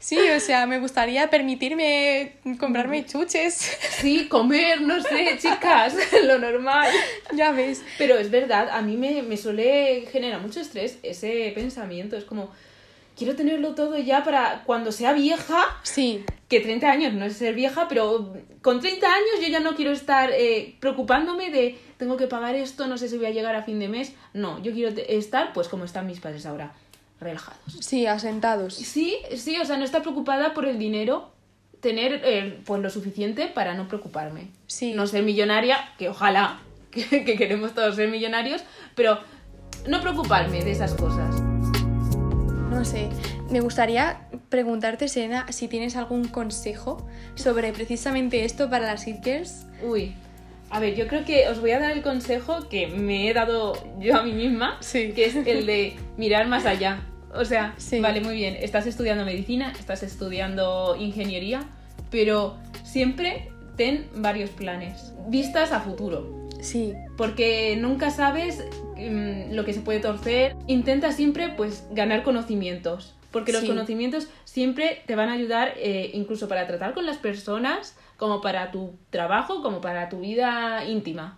sí, 0.04 0.18
o 0.30 0.40
sea, 0.40 0.66
me 0.66 0.78
gustaría 0.78 1.30
permitirme 1.30 2.36
comprarme 2.58 3.06
chuches. 3.06 3.54
Sí, 4.00 4.28
comer, 4.28 4.80
no 4.82 5.00
sé, 5.00 5.38
chicas, 5.38 5.94
lo 6.24 6.38
normal. 6.38 6.90
ya 7.32 7.52
ves. 7.52 7.82
Pero 7.98 8.18
es 8.18 8.30
verdad, 8.30 8.68
a 8.70 8.82
mí 8.82 8.96
me, 8.96 9.22
me 9.22 9.36
suele 9.36 10.06
generar 10.12 10.40
mucho 10.40 10.60
estrés 10.60 10.98
ese 11.02 11.52
pensamiento. 11.54 12.16
Es 12.16 12.24
como, 12.24 12.50
quiero 13.16 13.34
tenerlo 13.36 13.74
todo 13.74 13.98
ya 13.98 14.24
para 14.24 14.62
cuando 14.64 14.92
sea 14.92 15.12
vieja, 15.12 15.64
Sí, 15.82 16.24
que 16.48 16.60
30 16.60 16.90
años 16.90 17.12
no 17.14 17.24
es 17.24 17.36
ser 17.36 17.54
vieja, 17.54 17.88
pero 17.88 18.34
con 18.62 18.80
30 18.80 19.06
años 19.06 19.40
yo 19.40 19.48
ya 19.48 19.60
no 19.60 19.74
quiero 19.74 19.92
estar 19.92 20.30
eh, 20.32 20.76
preocupándome 20.80 21.50
de 21.50 21.78
tengo 21.96 22.16
que 22.16 22.26
pagar 22.26 22.54
esto, 22.54 22.86
no 22.86 22.98
sé 22.98 23.08
si 23.08 23.16
voy 23.16 23.26
a 23.26 23.30
llegar 23.30 23.54
a 23.54 23.62
fin 23.62 23.78
de 23.78 23.88
mes. 23.88 24.12
No, 24.32 24.62
yo 24.62 24.72
quiero 24.72 24.94
estar 25.08 25.52
pues 25.52 25.68
como 25.68 25.84
están 25.84 26.06
mis 26.06 26.20
padres 26.20 26.44
ahora, 26.46 26.74
relajados. 27.20 27.60
sí, 27.80 28.06
asentados. 28.06 28.74
Sí, 28.74 29.16
sí, 29.36 29.56
o 29.58 29.64
sea, 29.64 29.76
no 29.76 29.84
estar 29.84 30.02
preocupada 30.02 30.54
por 30.54 30.66
el 30.66 30.78
dinero, 30.78 31.32
tener 31.80 32.20
eh, 32.24 32.60
pues 32.64 32.82
lo 32.82 32.90
suficiente 32.90 33.46
para 33.46 33.74
no 33.74 33.88
preocuparme. 33.88 34.48
Sí. 34.66 34.94
No 34.94 35.06
ser 35.06 35.22
millonaria, 35.22 35.78
que 35.98 36.08
ojalá, 36.08 36.60
que, 36.90 37.24
que 37.24 37.36
queremos 37.36 37.74
todos 37.74 37.96
ser 37.96 38.08
millonarios, 38.10 38.62
pero 38.94 39.18
no 39.86 40.00
preocuparme 40.00 40.62
de 40.64 40.70
esas 40.70 40.94
cosas. 40.94 41.40
No 42.70 42.84
sé, 42.84 43.08
me 43.50 43.60
gustaría 43.60 44.28
preguntarte, 44.48 45.08
Serena, 45.08 45.46
si 45.52 45.68
tienes 45.68 45.94
algún 45.96 46.26
consejo 46.26 47.06
sobre 47.34 47.72
precisamente 47.72 48.44
esto 48.44 48.68
para 48.68 48.86
las 48.86 49.06
It 49.06 49.22
Girls. 49.22 49.66
Uy, 49.82 50.16
a 50.74 50.80
ver, 50.80 50.96
yo 50.96 51.06
creo 51.06 51.24
que 51.24 51.46
os 51.48 51.60
voy 51.60 51.70
a 51.70 51.78
dar 51.78 51.92
el 51.92 52.02
consejo 52.02 52.68
que 52.68 52.88
me 52.88 53.28
he 53.30 53.32
dado 53.32 53.74
yo 54.00 54.16
a 54.16 54.22
mí 54.24 54.32
misma, 54.32 54.76
Sí. 54.80 55.12
que 55.14 55.26
es 55.26 55.36
el 55.36 55.66
de 55.66 55.94
mirar 56.16 56.48
más 56.48 56.66
allá. 56.66 57.00
O 57.32 57.44
sea, 57.44 57.74
Sí. 57.76 58.00
vale, 58.00 58.20
muy 58.20 58.34
bien, 58.34 58.56
estás 58.60 58.84
estudiando 58.88 59.24
medicina, 59.24 59.72
estás 59.78 60.02
estudiando 60.02 60.96
ingeniería, 60.98 61.62
pero 62.10 62.56
siempre 62.82 63.52
ten 63.76 64.08
varios 64.16 64.50
planes, 64.50 65.12
vistas 65.28 65.70
a 65.70 65.78
futuro. 65.78 66.48
Sí, 66.60 66.92
porque 67.16 67.76
nunca 67.78 68.10
sabes 68.10 68.64
mm, 68.96 69.52
lo 69.54 69.64
que 69.64 69.74
se 69.74 69.80
puede 69.80 70.00
torcer. 70.00 70.56
Intenta 70.66 71.12
siempre 71.12 71.50
pues 71.56 71.84
ganar 71.92 72.24
conocimientos, 72.24 73.14
porque 73.30 73.52
los 73.52 73.60
Sí. 73.62 73.68
conocimientos 73.68 74.28
siempre 74.44 75.02
te 75.06 75.14
van 75.14 75.28
a 75.28 75.34
ayudar 75.34 75.74
eh, 75.76 76.10
incluso 76.14 76.48
para 76.48 76.66
tratar 76.66 76.94
con 76.94 77.06
las 77.06 77.18
personas, 77.18 77.96
como 78.24 78.40
para 78.40 78.70
tu 78.70 78.94
trabajo, 79.10 79.60
como 79.62 79.82
para 79.82 80.08
tu 80.08 80.20
vida 80.20 80.82
íntima. 80.86 81.36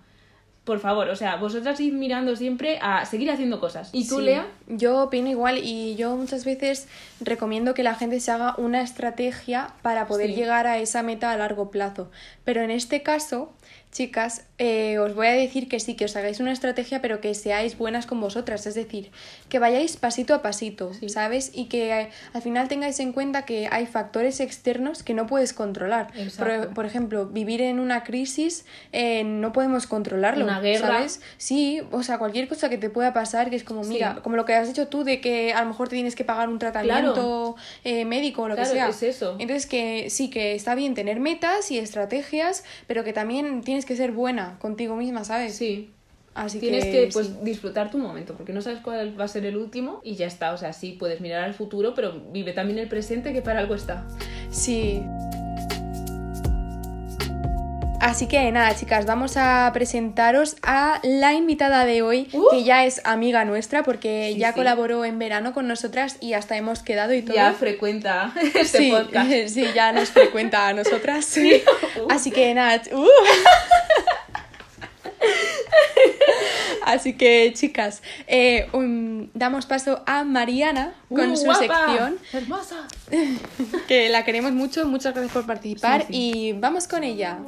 Por 0.63 0.79
favor, 0.79 1.09
o 1.09 1.17
sea, 1.17 1.35
vosotras 1.35 1.81
id 1.81 1.93
mirando 1.93 2.37
siempre 2.37 2.79
a 2.81 3.05
seguir 3.07 3.29
haciendo 3.29 3.59
cosas. 3.59 3.91
¿Y 3.93 4.07
tú, 4.07 4.19
sí. 4.19 4.27
Lea? 4.27 4.47
Yo 4.69 5.03
opino 5.03 5.29
igual 5.29 5.59
y 5.59 5.97
yo 5.97 6.15
muchas 6.17 6.45
veces 6.45 6.87
recomiendo 7.21 7.75
que 7.75 7.83
la 7.83 7.97
gente 7.97 8.21
se 8.21 8.31
haga 8.31 8.55
una 8.57 8.83
estrategia 8.83 9.71
para 9.83 10.07
poder 10.07 10.31
Sí. 10.31 10.37
llegar 10.37 10.69
a 10.69 10.79
esa 10.79 11.03
meta 11.03 11.33
a 11.33 11.37
largo 11.37 11.73
plazo. 11.73 12.09
Pero 12.45 12.61
en 12.63 12.71
este 12.71 13.03
caso, 13.03 13.53
chicas, 13.97 14.45
eh, 14.59 14.99
os 14.99 15.15
voy 15.15 15.27
a 15.29 15.33
decir 15.33 15.69
que 15.69 15.81
sí, 15.81 15.95
que 15.95 16.05
os 16.05 16.15
hagáis 16.17 16.39
una 16.39 16.53
estrategia, 16.53 17.01
pero 17.01 17.23
que 17.23 17.35
seáis 17.35 17.79
buenas 17.79 18.05
con 18.05 18.21
vosotras. 18.21 18.67
Es 18.67 18.75
decir, 18.75 19.11
que 19.49 19.59
vayáis 19.59 19.97
pasito 19.97 20.35
a 20.35 20.43
pasito, 20.43 20.93
Sí. 20.93 21.09
¿sabes? 21.09 21.51
Y 21.55 21.65
que 21.67 21.99
eh, 21.99 22.09
al 22.35 22.43
final 22.43 22.69
tengáis 22.69 23.01
en 23.01 23.13
cuenta 23.13 23.47
que 23.47 23.69
hay 23.71 23.87
factores 23.87 24.41
externos 24.41 25.03
que 25.03 25.15
no 25.15 25.27
puedes 25.27 25.55
controlar. 25.55 26.09
Por, 26.75 26.85
ejemplo, 26.85 27.25
vivir 27.27 27.63
en 27.63 27.81
una 27.81 28.05
crisis 28.05 28.67
eh, 28.93 29.25
no 29.25 29.53
podemos 29.55 29.87
controlarlo. 29.87 30.45
Una 30.45 30.61
guerra. 30.61 30.89
¿sabes? 30.89 31.23
Sí, 31.39 31.81
o 31.91 32.03
sea, 32.03 32.19
cualquier 32.19 32.49
cosa 32.49 32.69
que 32.69 32.77
te 32.77 32.91
pueda 32.91 33.15
pasar, 33.15 33.49
que 33.49 33.57
es 33.57 33.65
como, 33.65 33.83
Sí. 33.83 33.91
mira, 33.95 34.17
como 34.23 34.37
lo 34.37 34.45
que 34.45 34.55
has 34.55 34.69
dicho 34.69 34.89
tú, 34.89 35.05
de 35.05 35.23
que 35.23 35.55
a 35.55 35.63
lo 35.63 35.69
mejor 35.69 35.89
te 35.89 35.97
tienes 35.97 36.15
que 36.15 36.25
pagar 36.25 36.51
un 36.51 36.59
tratamiento 36.59 37.57
eh, 37.83 38.05
médico 38.05 38.43
o 38.43 38.49
lo 38.49 38.57
Claro, 38.57 38.69
que 38.71 38.77
sea. 38.77 38.89
es 38.89 39.03
eso. 39.03 39.37
Entonces, 39.39 39.65
que 39.65 40.11
sí, 40.11 40.29
que 40.29 40.55
está 40.55 40.75
bien 40.75 40.95
tener 40.95 41.19
metas 41.19 41.71
y 41.71 41.79
estrategias, 41.79 42.63
pero 42.87 43.03
que 43.03 43.15
también 43.15 43.63
tienes 43.63 43.86
que 43.87 43.97
ser 43.97 44.13
buena 44.13 44.59
contigo 44.59 44.97
misma, 44.97 45.25
¿sabes? 45.25 45.57
Sí. 45.57 45.91
Así 46.35 46.61
Tienes 46.61 46.85
que, 46.85 46.91
que 46.91 47.09
pues 47.15 47.29
sí. 47.29 47.37
disfrutar 47.43 47.91
tu 47.91 47.97
momento, 47.97 48.35
porque 48.35 48.53
no 48.53 48.61
sabes 48.61 48.81
cuál 48.81 49.19
va 49.19 49.25
a 49.25 49.29
ser 49.29 49.47
el 49.47 49.57
último 49.57 50.03
y 50.05 50.17
ya 50.17 50.27
está. 50.27 50.53
O 50.53 50.59
sea, 50.59 50.75
sí, 50.75 50.93
puedes 50.93 51.23
mirar 51.23 51.43
al 51.45 51.55
futuro, 51.55 51.95
pero 51.95 52.21
vive 52.31 52.53
también 52.53 52.79
el 52.79 52.89
presente 52.89 53.33
que 53.33 53.41
para 53.41 53.61
algo 53.61 53.75
está. 53.75 54.07
Sí. 54.51 55.03
Así 58.01 58.29
que 58.29 58.51
nada, 58.53 58.75
chicas, 58.77 59.05
vamos 59.07 59.37
a 59.37 59.71
presentaros 59.73 60.57
a 60.63 61.01
la 61.03 61.33
invitada 61.35 61.85
de 61.85 62.03
hoy, 62.03 62.29
Uh. 62.33 62.51
que 62.51 62.63
ya 62.65 62.85
es 62.85 63.01
amiga 63.05 63.45
nuestra, 63.45 63.83
porque 63.83 64.31
Sí, 64.35 64.39
ya 64.39 64.49
sí. 64.51 64.55
colaboró 64.55 65.05
en 65.05 65.19
verano 65.19 65.53
con 65.53 65.67
nosotras 65.67 66.17
y 66.21 66.35
hasta 66.35 66.57
hemos 66.57 66.83
quedado 66.83 67.15
y 67.15 67.23
todo. 67.23 67.35
Ya 67.35 67.53
frecuenta 67.53 68.33
este 68.55 68.79
sí, 68.79 68.91
podcast. 68.91 69.29
sí, 69.49 69.67
ya 69.75 69.93
nos 69.93 70.11
frecuenta 70.11 70.69
a 70.69 70.73
nosotras. 70.73 71.37
Uh. 71.97 72.09
Así 72.11 72.31
que 72.31 72.53
nada, 72.55 72.81
uh. 72.93 73.07
Así 76.85 77.15
que, 77.15 77.53
chicas, 77.55 78.03
eh, 78.29 78.69
um, 78.73 79.29
damos 79.35 79.67
paso 79.67 80.03
a 80.07 80.23
Mariana 80.25 80.93
con 81.09 81.31
Uh, 81.33 81.37
su 81.37 81.45
guapa, 81.45 81.59
sección, 81.87 82.19
Hermosa. 82.33 82.77
que 83.89 84.09
la 84.11 84.25
queremos 84.25 84.53
mucho. 84.53 84.87
Muchas 84.87 85.13
gracias 85.15 85.33
por 85.33 85.47
participar 85.47 86.03
Sí, 86.07 86.13
y 86.13 86.53
vamos 86.53 86.87
con 86.87 87.03
ella. 87.03 87.39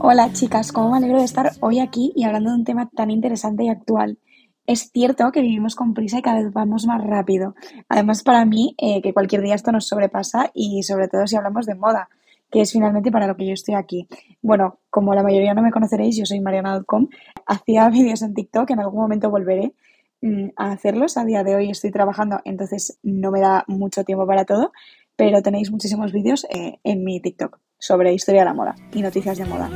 Hola 0.00 0.32
chicas, 0.32 0.70
cómo 0.70 0.90
me 0.90 0.98
alegro 0.98 1.18
de 1.18 1.24
estar 1.24 1.50
hoy 1.60 1.80
aquí 1.80 2.12
y 2.14 2.24
hablando 2.24 2.50
de 2.50 2.56
un 2.56 2.64
tema 2.64 2.88
tan 2.94 3.10
interesante 3.10 3.64
y 3.64 3.68
actual. 3.68 4.18
Es 4.66 4.90
cierto 4.92 5.32
que 5.32 5.40
vivimos 5.40 5.74
con 5.74 5.94
prisa 5.94 6.18
y 6.18 6.22
cada 6.22 6.42
vez 6.42 6.52
vamos 6.52 6.86
más 6.86 7.02
rápido. 7.04 7.54
Además, 7.88 8.22
para 8.22 8.44
mí, 8.44 8.76
eh, 8.78 9.02
que 9.02 9.12
cualquier 9.12 9.42
día 9.42 9.54
esto 9.54 9.72
nos 9.72 9.88
sobrepasa 9.88 10.50
y 10.54 10.82
sobre 10.84 11.08
todo 11.08 11.26
si 11.26 11.36
hablamos 11.36 11.66
de 11.66 11.74
moda, 11.74 12.08
que 12.50 12.60
es 12.60 12.72
finalmente 12.72 13.10
para 13.10 13.26
lo 13.26 13.36
que 13.36 13.46
yo 13.46 13.52
estoy 13.52 13.74
aquí. 13.74 14.06
Bueno, 14.40 14.78
como 14.90 15.12
la 15.14 15.22
mayoría 15.22 15.52
no 15.54 15.62
me 15.62 15.72
conoceréis, 15.72 16.16
yo 16.16 16.24
soy 16.24 16.40
Mariana.com. 16.40 17.08
Hacía 17.46 17.88
vídeos 17.90 18.22
en 18.22 18.34
TikTok, 18.34 18.70
en 18.70 18.80
algún 18.80 19.00
momento 19.00 19.28
volveré 19.28 19.74
mm, 20.22 20.50
a 20.56 20.70
hacerlos. 20.70 21.16
A 21.16 21.24
día 21.24 21.42
de 21.42 21.56
hoy 21.56 21.70
estoy 21.70 21.90
trabajando, 21.90 22.40
entonces 22.44 22.98
no 23.02 23.32
me 23.32 23.40
da 23.40 23.64
mucho 23.66 24.04
tiempo 24.04 24.26
para 24.26 24.44
todo, 24.44 24.72
pero 25.16 25.42
tenéis 25.42 25.72
muchísimos 25.72 26.12
vídeos 26.12 26.46
eh, 26.50 26.78
en 26.84 27.04
mi 27.04 27.20
TikTok 27.20 27.63
sobre 27.78 28.12
historia 28.12 28.42
de 28.42 28.46
la 28.46 28.54
moda 28.54 28.74
y 28.92 29.02
noticias 29.02 29.38
de 29.38 29.44
moda. 29.44 29.70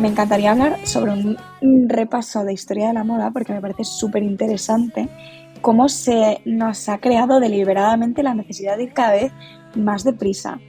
Me 0.00 0.08
encantaría 0.08 0.50
hablar 0.50 0.86
sobre 0.86 1.12
un, 1.12 1.88
repaso 1.88 2.44
de 2.44 2.52
historia 2.52 2.88
de 2.88 2.94
la 2.94 3.04
moda 3.04 3.30
porque 3.30 3.52
me 3.52 3.60
parece 3.60 3.84
súper 3.84 4.22
interesante 4.22 5.08
cómo 5.60 5.88
se 5.88 6.40
nos 6.44 6.88
ha 6.88 6.98
creado 6.98 7.40
deliberadamente 7.40 8.22
la 8.22 8.34
necesidad 8.34 8.76
de 8.76 8.84
ir 8.84 8.92
cada 8.92 9.12
vez 9.12 9.32
más 9.74 10.04
deprisa. 10.04 10.60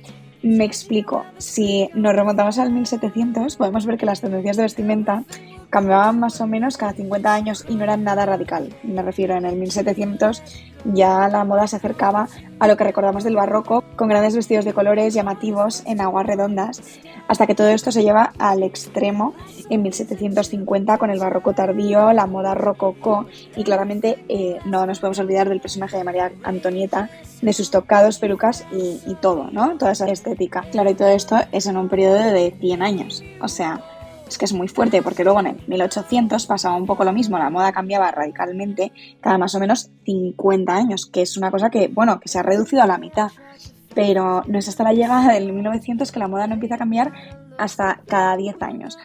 Me 0.41 0.63
explico, 0.63 1.25
si 1.37 1.89
nos 1.93 2.15
remontamos 2.15 2.59
al 2.59 2.71
1700 2.71 3.55
podemos 3.57 3.85
ver 3.85 3.97
que 3.97 4.05
las 4.05 4.21
tendencias 4.21 4.57
de 4.57 4.63
vestimenta 4.63 5.23
cambiaban 5.69 6.19
más 6.19 6.41
o 6.41 6.47
menos 6.47 6.77
cada 6.77 6.93
50 6.93 7.33
años 7.33 7.65
y 7.67 7.75
no 7.75 7.83
eran 7.83 8.03
nada 8.03 8.25
radical. 8.25 8.73
Me 8.83 9.01
refiero, 9.01 9.35
en 9.35 9.45
el 9.45 9.55
1700 9.55 10.43
ya 10.85 11.27
la 11.27 11.43
moda 11.43 11.67
se 11.67 11.75
acercaba 11.75 12.27
a 12.59 12.67
lo 12.67 12.77
que 12.77 12.83
recordamos 12.83 13.23
del 13.23 13.35
barroco, 13.35 13.83
con 13.95 14.07
grandes 14.07 14.35
vestidos 14.35 14.65
de 14.65 14.73
colores 14.73 15.13
llamativos 15.13 15.83
en 15.85 16.01
aguas 16.01 16.25
redondas, 16.25 16.81
hasta 17.27 17.47
que 17.47 17.55
todo 17.55 17.67
esto 17.67 17.91
se 17.91 18.01
lleva 18.01 18.33
al 18.37 18.63
extremo 18.63 19.33
en 19.69 19.81
1750 19.81 20.97
con 20.97 21.09
el 21.09 21.19
barroco 21.19 21.53
tardío, 21.53 22.11
la 22.13 22.25
moda 22.27 22.55
rococó 22.55 23.27
y 23.55 23.63
claramente 23.63 24.23
eh, 24.29 24.59
no 24.65 24.85
nos 24.85 24.99
podemos 24.99 25.19
olvidar 25.19 25.49
del 25.49 25.61
personaje 25.61 25.97
de 25.97 26.03
María 26.03 26.31
Antonieta, 26.43 27.09
de 27.41 27.53
sus 27.53 27.71
tocados, 27.71 28.19
pelucas 28.19 28.65
y, 28.71 28.99
y 29.05 29.15
todo, 29.15 29.49
¿no? 29.51 29.77
Toda 29.77 29.91
esa 29.91 30.07
estética. 30.07 30.65
Claro, 30.71 30.89
y 30.89 30.95
todo 30.95 31.09
esto 31.09 31.37
es 31.51 31.65
en 31.65 31.77
un 31.77 31.89
periodo 31.89 32.15
de 32.15 32.55
100 32.59 32.81
años, 32.81 33.23
o 33.41 33.47
sea, 33.47 33.81
es 34.29 34.37
que 34.37 34.45
es 34.45 34.53
muy 34.53 34.67
fuerte 34.67 35.01
porque 35.01 35.23
luego 35.23 35.39
en 35.41 35.47
el 35.47 35.57
1800 35.67 36.45
pasaba 36.45 36.75
un 36.75 36.85
poco 36.85 37.03
lo 37.03 37.11
mismo, 37.11 37.37
la 37.37 37.49
moda 37.49 37.71
cambiaba 37.71 38.11
radicalmente 38.11 38.91
cada 39.19 39.37
más 39.37 39.53
o 39.55 39.59
menos 39.59 39.89
50 40.05 40.73
años, 40.73 41.05
que 41.05 41.21
es 41.21 41.35
una 41.35 41.51
cosa 41.51 41.69
que, 41.69 41.87
bueno, 41.87 42.19
que 42.19 42.29
se 42.29 42.39
ha 42.39 42.43
reducido 42.43 42.83
a 42.83 42.87
la 42.87 42.97
mitad, 42.97 43.31
pero 43.93 44.43
no 44.47 44.59
es 44.59 44.67
hasta 44.67 44.83
la 44.83 44.93
llegada 44.93 45.33
del 45.33 45.51
1900 45.51 46.11
que 46.11 46.19
la 46.19 46.27
moda 46.27 46.47
no 46.47 46.53
empieza 46.53 46.75
a 46.75 46.79
cambiar 46.79 47.11
hasta 47.57 48.01
cada 48.07 48.37
10 48.37 48.61
años. 48.61 48.97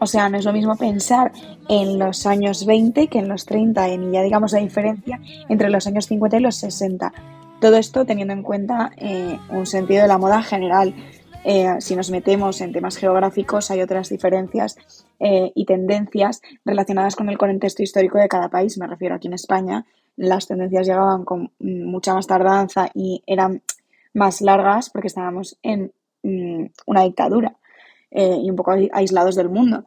O 0.00 0.06
sea, 0.06 0.28
no 0.30 0.38
es 0.38 0.46
lo 0.46 0.52
mismo 0.52 0.76
pensar 0.76 1.30
en 1.68 1.98
los 1.98 2.26
años 2.26 2.64
20 2.64 3.08
que 3.08 3.18
en 3.18 3.28
los 3.28 3.44
30, 3.44 3.88
en 3.88 4.12
ya 4.12 4.22
digamos 4.22 4.52
la 4.52 4.60
diferencia 4.60 5.20
entre 5.48 5.68
los 5.68 5.86
años 5.86 6.06
50 6.06 6.38
y 6.38 6.40
los 6.40 6.56
60. 6.56 7.12
Todo 7.60 7.76
esto 7.76 8.06
teniendo 8.06 8.32
en 8.32 8.42
cuenta 8.42 8.92
eh, 8.96 9.38
un 9.50 9.66
sentido 9.66 10.02
de 10.02 10.08
la 10.08 10.16
moda 10.16 10.42
general. 10.42 10.94
Eh, 11.44 11.76
si 11.80 11.96
nos 11.96 12.10
metemos 12.10 12.60
en 12.60 12.72
temas 12.72 12.96
geográficos, 12.96 13.70
hay 13.70 13.80
otras 13.80 14.10
diferencias 14.10 14.76
eh, 15.18 15.52
y 15.54 15.64
tendencias 15.64 16.42
relacionadas 16.64 17.16
con 17.16 17.30
el 17.30 17.38
contexto 17.38 17.82
histórico 17.82 18.18
de 18.18 18.28
cada 18.28 18.48
país. 18.50 18.76
Me 18.76 18.86
refiero 18.86 19.14
aquí 19.14 19.28
en 19.28 19.34
España, 19.34 19.86
las 20.16 20.46
tendencias 20.46 20.86
llegaban 20.86 21.24
con 21.24 21.52
mm, 21.58 21.84
mucha 21.84 22.14
más 22.14 22.26
tardanza 22.26 22.90
y 22.94 23.22
eran 23.26 23.62
más 24.12 24.42
largas 24.42 24.90
porque 24.90 25.08
estábamos 25.08 25.58
en 25.62 25.92
mm, 26.22 26.66
una 26.86 27.02
dictadura 27.02 27.56
eh, 28.10 28.38
y 28.42 28.50
un 28.50 28.56
poco 28.56 28.72
aislados 28.92 29.34
del 29.34 29.48
mundo. 29.48 29.86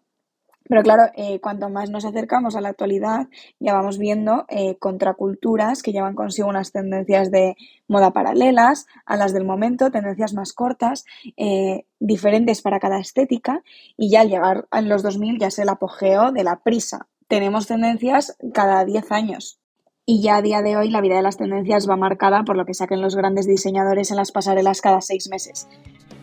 Pero 0.68 0.82
claro, 0.82 1.04
eh, 1.16 1.40
cuanto 1.40 1.70
más 1.70 1.90
nos 1.90 2.06
acercamos 2.06 2.56
a 2.56 2.62
la 2.62 2.70
actualidad, 2.70 3.28
ya 3.60 3.74
vamos 3.74 3.98
viendo 3.98 4.46
eh, 4.48 4.78
contraculturas 4.78 5.84
que 5.84 5.92
llevan 5.92 6.16
consigo 6.16 6.48
unas 6.48 6.72
tendencias 6.72 7.32
de 7.32 7.56
moda 7.88 8.12
paralelas 8.12 8.88
a 9.06 9.18
las 9.18 9.34
del 9.34 9.46
momento, 9.46 9.92
tendencias 9.92 10.34
más 10.34 10.54
cortas, 10.54 11.06
eh, 11.38 11.86
diferentes 12.00 12.62
para 12.62 12.80
cada 12.80 13.00
estética, 13.00 13.62
y 13.98 14.10
ya 14.10 14.22
al 14.22 14.30
llegar 14.30 14.68
a 14.72 14.82
los 14.82 15.04
2000 15.04 15.40
ya 15.40 15.48
es 15.48 15.60
el 15.60 15.70
apogeo 15.70 16.32
de 16.32 16.44
la 16.44 16.62
prisa. 16.62 17.08
Tenemos 17.28 17.68
tendencias 17.68 18.38
cada 18.54 18.86
10 18.86 19.12
años. 19.12 19.60
Y 20.06 20.22
ya 20.22 20.38
a 20.38 20.42
día 20.42 20.62
de 20.62 20.76
hoy 20.76 20.90
la 20.90 21.00
vida 21.00 21.16
de 21.16 21.22
las 21.22 21.38
tendencias 21.38 21.90
va 21.90 21.96
marcada 21.96 22.44
por 22.44 22.58
lo 22.58 22.66
que 22.66 22.74
saquen 22.74 23.02
los 23.02 23.16
grandes 23.16 23.48
diseñadores 23.48 24.12
en 24.12 24.18
las 24.18 24.34
pasarelas 24.34 24.82
cada 24.82 25.00
seis 25.00 25.30
meses. 25.30 25.68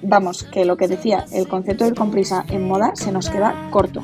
Vamos, 0.02 0.44
que 0.44 0.64
lo 0.64 0.76
que 0.76 0.88
decía, 0.88 1.24
el 1.32 1.48
concepto 1.48 1.84
de 1.84 1.90
ir 1.90 1.96
con 1.96 2.10
prisa 2.10 2.44
en 2.48 2.66
moda 2.66 2.92
se 2.94 3.12
nos 3.12 3.28
queda 3.28 3.68
corto. 3.70 4.02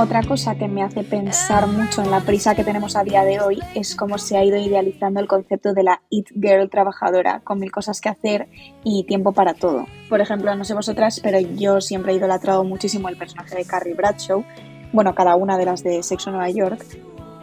Otra 0.00 0.22
cosa 0.22 0.54
que 0.54 0.68
me 0.68 0.84
hace 0.84 1.02
pensar 1.02 1.66
mucho 1.66 2.02
en 2.02 2.12
la 2.12 2.20
prisa 2.20 2.54
que 2.54 2.62
tenemos 2.62 2.94
a 2.94 3.02
día 3.02 3.24
de 3.24 3.40
hoy 3.40 3.58
es 3.74 3.96
cómo 3.96 4.16
se 4.16 4.36
ha 4.36 4.44
ido 4.44 4.56
idealizando 4.56 5.18
el 5.18 5.26
concepto 5.26 5.74
de 5.74 5.82
la 5.82 6.02
It 6.08 6.28
Girl 6.40 6.70
trabajadora, 6.70 7.40
con 7.40 7.58
mil 7.58 7.72
cosas 7.72 8.00
que 8.00 8.08
hacer 8.08 8.48
y 8.84 9.02
tiempo 9.08 9.32
para 9.32 9.54
todo. 9.54 9.86
Por 10.08 10.20
ejemplo, 10.20 10.54
no 10.54 10.64
sé 10.64 10.74
vosotras, 10.74 11.18
pero 11.20 11.40
yo 11.40 11.80
siempre 11.80 12.12
he 12.12 12.16
idolatrado 12.16 12.62
muchísimo 12.62 13.08
el 13.08 13.16
personaje 13.16 13.56
de 13.56 13.64
Carrie 13.64 13.94
Bradshaw, 13.94 14.44
bueno, 14.92 15.16
cada 15.16 15.34
una 15.34 15.58
de 15.58 15.64
las 15.64 15.82
de 15.82 16.00
Sexo 16.04 16.30
Nueva 16.30 16.48
York, 16.48 16.80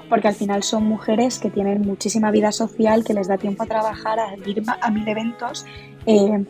porque 0.09 0.27
al 0.27 0.35
final 0.35 0.63
son 0.63 0.85
mujeres 0.85 1.39
que 1.39 1.49
tienen 1.49 1.81
muchísima 1.81 2.31
vida 2.31 2.51
social, 2.51 3.03
que 3.03 3.13
les 3.13 3.27
da 3.27 3.37
tiempo 3.37 3.63
a 3.63 3.65
trabajar, 3.65 4.19
a 4.19 4.35
ir 4.47 4.63
a 4.81 4.91
mil 4.91 5.07
eventos, 5.07 5.65
eh, 6.05 6.45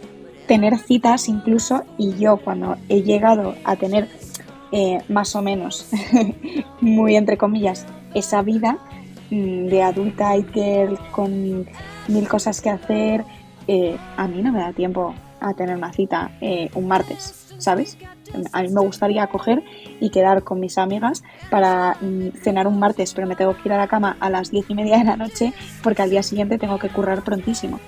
tener 0.47 0.77
citas 0.77 1.27
incluso, 1.27 1.83
y 1.97 2.15
yo 2.17 2.37
cuando 2.37 2.77
he 2.89 3.01
llegado 3.01 3.55
a 3.63 3.75
tener 3.75 4.07
eh, 4.71 4.99
más 5.09 5.35
o 5.35 5.41
menos, 5.41 5.87
muy 6.81 7.15
entre 7.15 7.37
comillas, 7.37 7.85
esa 8.13 8.41
vida 8.41 8.77
mm, 9.29 9.67
de 9.67 9.83
adulta 9.83 10.35
y 10.37 10.45
con 11.11 11.65
mil 12.07 12.27
cosas 12.27 12.61
que 12.61 12.69
hacer, 12.69 13.23
eh, 13.67 13.97
a 14.17 14.27
mí 14.27 14.41
no 14.41 14.51
me 14.51 14.59
da 14.59 14.73
tiempo 14.73 15.15
a 15.39 15.53
tener 15.53 15.75
una 15.75 15.91
cita 15.91 16.31
un 16.73 16.87
martes, 16.87 17.53
¿sabes? 17.57 17.97
A 18.51 18.61
mí 18.61 18.69
me 18.69 18.81
gustaría 18.81 19.25
coger 19.27 19.63
y 19.99 20.09
quedar 20.09 20.43
con 20.43 20.59
mis 20.59 20.77
amigas 20.77 21.23
para 21.49 21.97
mm, 22.01 22.29
cenar 22.41 22.67
un 22.67 22.79
martes, 22.79 23.13
pero 23.13 23.27
me 23.27 23.35
tengo 23.35 23.53
que 23.53 23.61
ir 23.65 23.73
a 23.73 23.77
la 23.77 23.87
cama 23.87 24.17
a 24.19 24.29
las 24.29 24.51
diez 24.51 24.69
y 24.69 24.75
media 24.75 24.97
de 24.97 25.03
la 25.03 25.15
noche 25.15 25.53
porque 25.83 26.01
al 26.01 26.09
día 26.09 26.23
siguiente 26.23 26.57
tengo 26.57 26.79
que 26.79 26.89
currar 26.89 27.23
prontísimo. 27.23 27.79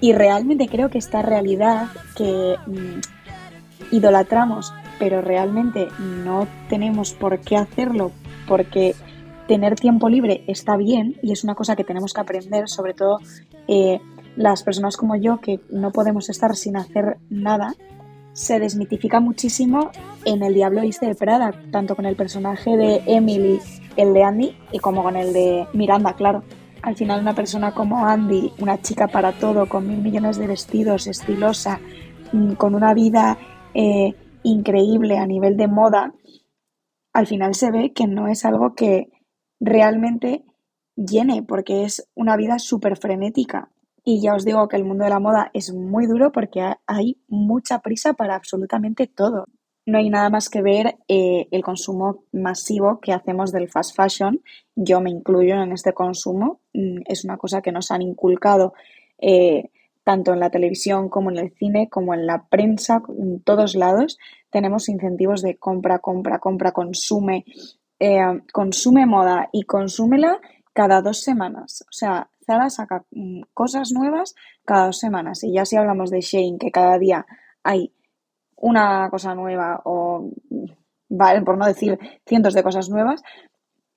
Y 0.00 0.12
realmente 0.12 0.68
creo 0.68 0.90
que 0.90 0.98
esta 0.98 1.22
realidad 1.22 1.88
que 2.16 2.56
mm, 2.66 3.94
idolatramos, 3.94 4.72
pero 4.98 5.20
realmente 5.20 5.88
no 5.98 6.46
tenemos 6.68 7.12
por 7.12 7.40
qué 7.40 7.56
hacerlo 7.56 8.12
porque 8.46 8.94
tener 9.46 9.74
tiempo 9.74 10.08
libre 10.08 10.44
está 10.46 10.76
bien 10.76 11.16
y 11.22 11.32
es 11.32 11.42
una 11.42 11.54
cosa 11.54 11.74
que 11.74 11.84
tenemos 11.84 12.12
que 12.12 12.20
aprender, 12.20 12.68
sobre 12.68 12.94
todo 12.94 13.18
eh, 13.66 14.00
las 14.36 14.62
personas 14.62 14.96
como 14.96 15.16
yo 15.16 15.40
que 15.40 15.60
no 15.70 15.90
podemos 15.90 16.28
estar 16.28 16.54
sin 16.54 16.76
hacer 16.76 17.18
nada, 17.30 17.74
se 18.38 18.60
desmitifica 18.60 19.18
muchísimo 19.18 19.90
en 20.24 20.44
El 20.44 20.54
Diablo 20.54 20.82
Viste 20.82 21.06
de 21.06 21.16
Prada, 21.16 21.52
tanto 21.72 21.96
con 21.96 22.06
el 22.06 22.14
personaje 22.14 22.76
de 22.76 23.02
Emily, 23.06 23.58
el 23.96 24.14
de 24.14 24.22
Andy, 24.22 24.56
y 24.70 24.78
como 24.78 25.02
con 25.02 25.16
el 25.16 25.32
de 25.32 25.66
Miranda, 25.72 26.14
claro. 26.14 26.44
Al 26.82 26.94
final 26.94 27.20
una 27.20 27.34
persona 27.34 27.74
como 27.74 28.06
Andy, 28.06 28.52
una 28.60 28.80
chica 28.80 29.08
para 29.08 29.32
todo, 29.32 29.68
con 29.68 29.88
mil 29.88 29.98
millones 29.98 30.38
de 30.38 30.46
vestidos, 30.46 31.08
estilosa, 31.08 31.80
mm, 32.32 32.52
con 32.52 32.76
una 32.76 32.94
vida 32.94 33.36
eh, 33.74 34.14
increíble 34.44 35.18
a 35.18 35.26
nivel 35.26 35.56
de 35.56 35.66
moda, 35.66 36.14
al 37.12 37.26
final 37.26 37.56
se 37.56 37.72
ve 37.72 37.92
que 37.92 38.06
no 38.06 38.28
es 38.28 38.44
algo 38.44 38.76
que 38.76 39.10
realmente 39.58 40.44
llene, 40.94 41.42
porque 41.42 41.82
es 41.82 42.08
una 42.14 42.36
vida 42.36 42.60
súper 42.60 42.96
frenética. 42.96 43.72
Y 44.10 44.20
ya 44.22 44.34
os 44.34 44.44
digo 44.44 44.68
que 44.68 44.76
el 44.76 44.84
mundo 44.88 45.04
de 45.04 45.10
la 45.10 45.20
moda 45.20 45.50
es 45.52 45.66
muy 45.72 46.06
duro 46.06 46.32
porque 46.32 46.60
ha- 46.62 46.80
hay 46.86 47.20
mucha 47.28 47.80
prisa 47.80 48.14
para 48.14 48.34
absolutamente 48.36 49.06
todo. 49.06 49.44
No 49.84 49.98
hay 49.98 50.08
nada 50.10 50.30
más 50.30 50.48
que 50.48 50.62
ver 50.62 50.96
eh, 51.08 51.46
el 51.50 51.62
consumo 51.62 52.24
masivo 52.32 53.00
que 53.00 53.12
hacemos 53.12 53.52
del 53.52 53.68
fast 53.68 53.94
fashion. 53.96 54.40
Yo 54.76 55.00
me 55.00 55.10
incluyo 55.10 55.54
en 55.62 55.72
este 55.72 55.92
consumo. 55.92 56.60
Mm, 56.72 57.00
Es 57.06 57.24
una 57.24 57.36
cosa 57.36 57.60
que 57.62 57.72
nos 57.72 57.90
han 57.90 58.02
inculcado 58.02 58.72
eh, 59.18 59.70
tanto 60.04 60.32
en 60.32 60.40
la 60.40 60.50
televisión 60.50 61.10
como 61.10 61.30
en 61.30 61.38
el 61.38 61.50
cine, 61.58 61.88
como 61.90 62.14
en 62.14 62.24
la 62.26 62.46
prensa, 62.48 63.02
en 63.18 63.40
todos 63.42 63.74
lados, 63.74 64.16
tenemos 64.50 64.88
incentivos 64.88 65.42
de 65.42 65.58
compra, 65.58 65.98
compra, 65.98 66.38
compra, 66.38 66.72
consume, 66.72 67.44
eh, 67.98 68.20
consume 68.54 69.04
moda 69.04 69.50
y 69.52 69.64
consúmela 69.64 70.40
cada 70.72 71.02
dos 71.02 71.20
semanas. 71.20 71.82
O 71.82 71.92
sea, 71.92 72.30
Saca 72.70 73.04
mm, 73.10 73.42
cosas 73.54 73.92
nuevas 73.92 74.34
cada 74.64 74.86
dos 74.86 74.98
semanas. 74.98 75.44
Y 75.44 75.52
ya 75.52 75.64
si 75.64 75.76
hablamos 75.76 76.10
de 76.10 76.20
Shane, 76.20 76.58
que 76.58 76.70
cada 76.70 76.98
día 76.98 77.26
hay 77.62 77.92
una 78.56 79.08
cosa 79.10 79.34
nueva 79.34 79.80
o, 79.84 80.30
vale, 81.08 81.42
por 81.42 81.58
no 81.58 81.66
decir 81.66 81.98
cientos 82.26 82.54
de 82.54 82.62
cosas 82.62 82.88
nuevas, 82.88 83.22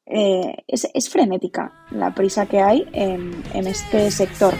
eh, 0.05 0.57
es, 0.67 1.09
frenética 1.09 1.71
la 1.91 2.13
prisa 2.13 2.45
que 2.45 2.59
hay 2.59 2.87
en, 2.91 3.43
en 3.53 3.67
este 3.67 4.11
sector. 4.11 4.53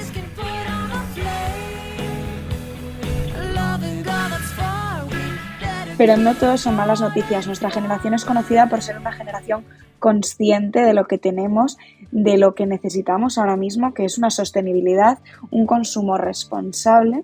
Pero 5.97 6.17
no 6.17 6.33
todo 6.35 6.57
son 6.57 6.75
malas 6.75 7.01
noticias. 7.01 7.45
Nuestra 7.45 7.69
generación 7.69 8.13
es 8.13 8.25
conocida 8.25 8.67
por 8.69 8.81
ser 8.81 8.97
una 8.97 9.11
generación 9.11 9.65
consciente 10.01 10.81
de 10.81 10.93
lo 10.93 11.05
que 11.05 11.19
tenemos, 11.19 11.77
de 12.11 12.37
lo 12.37 12.55
que 12.55 12.65
necesitamos 12.65 13.37
ahora 13.37 13.55
mismo, 13.55 13.93
que 13.93 14.03
es 14.03 14.17
una 14.17 14.31
sostenibilidad, 14.31 15.19
un 15.51 15.65
consumo 15.67 16.17
responsable. 16.17 17.23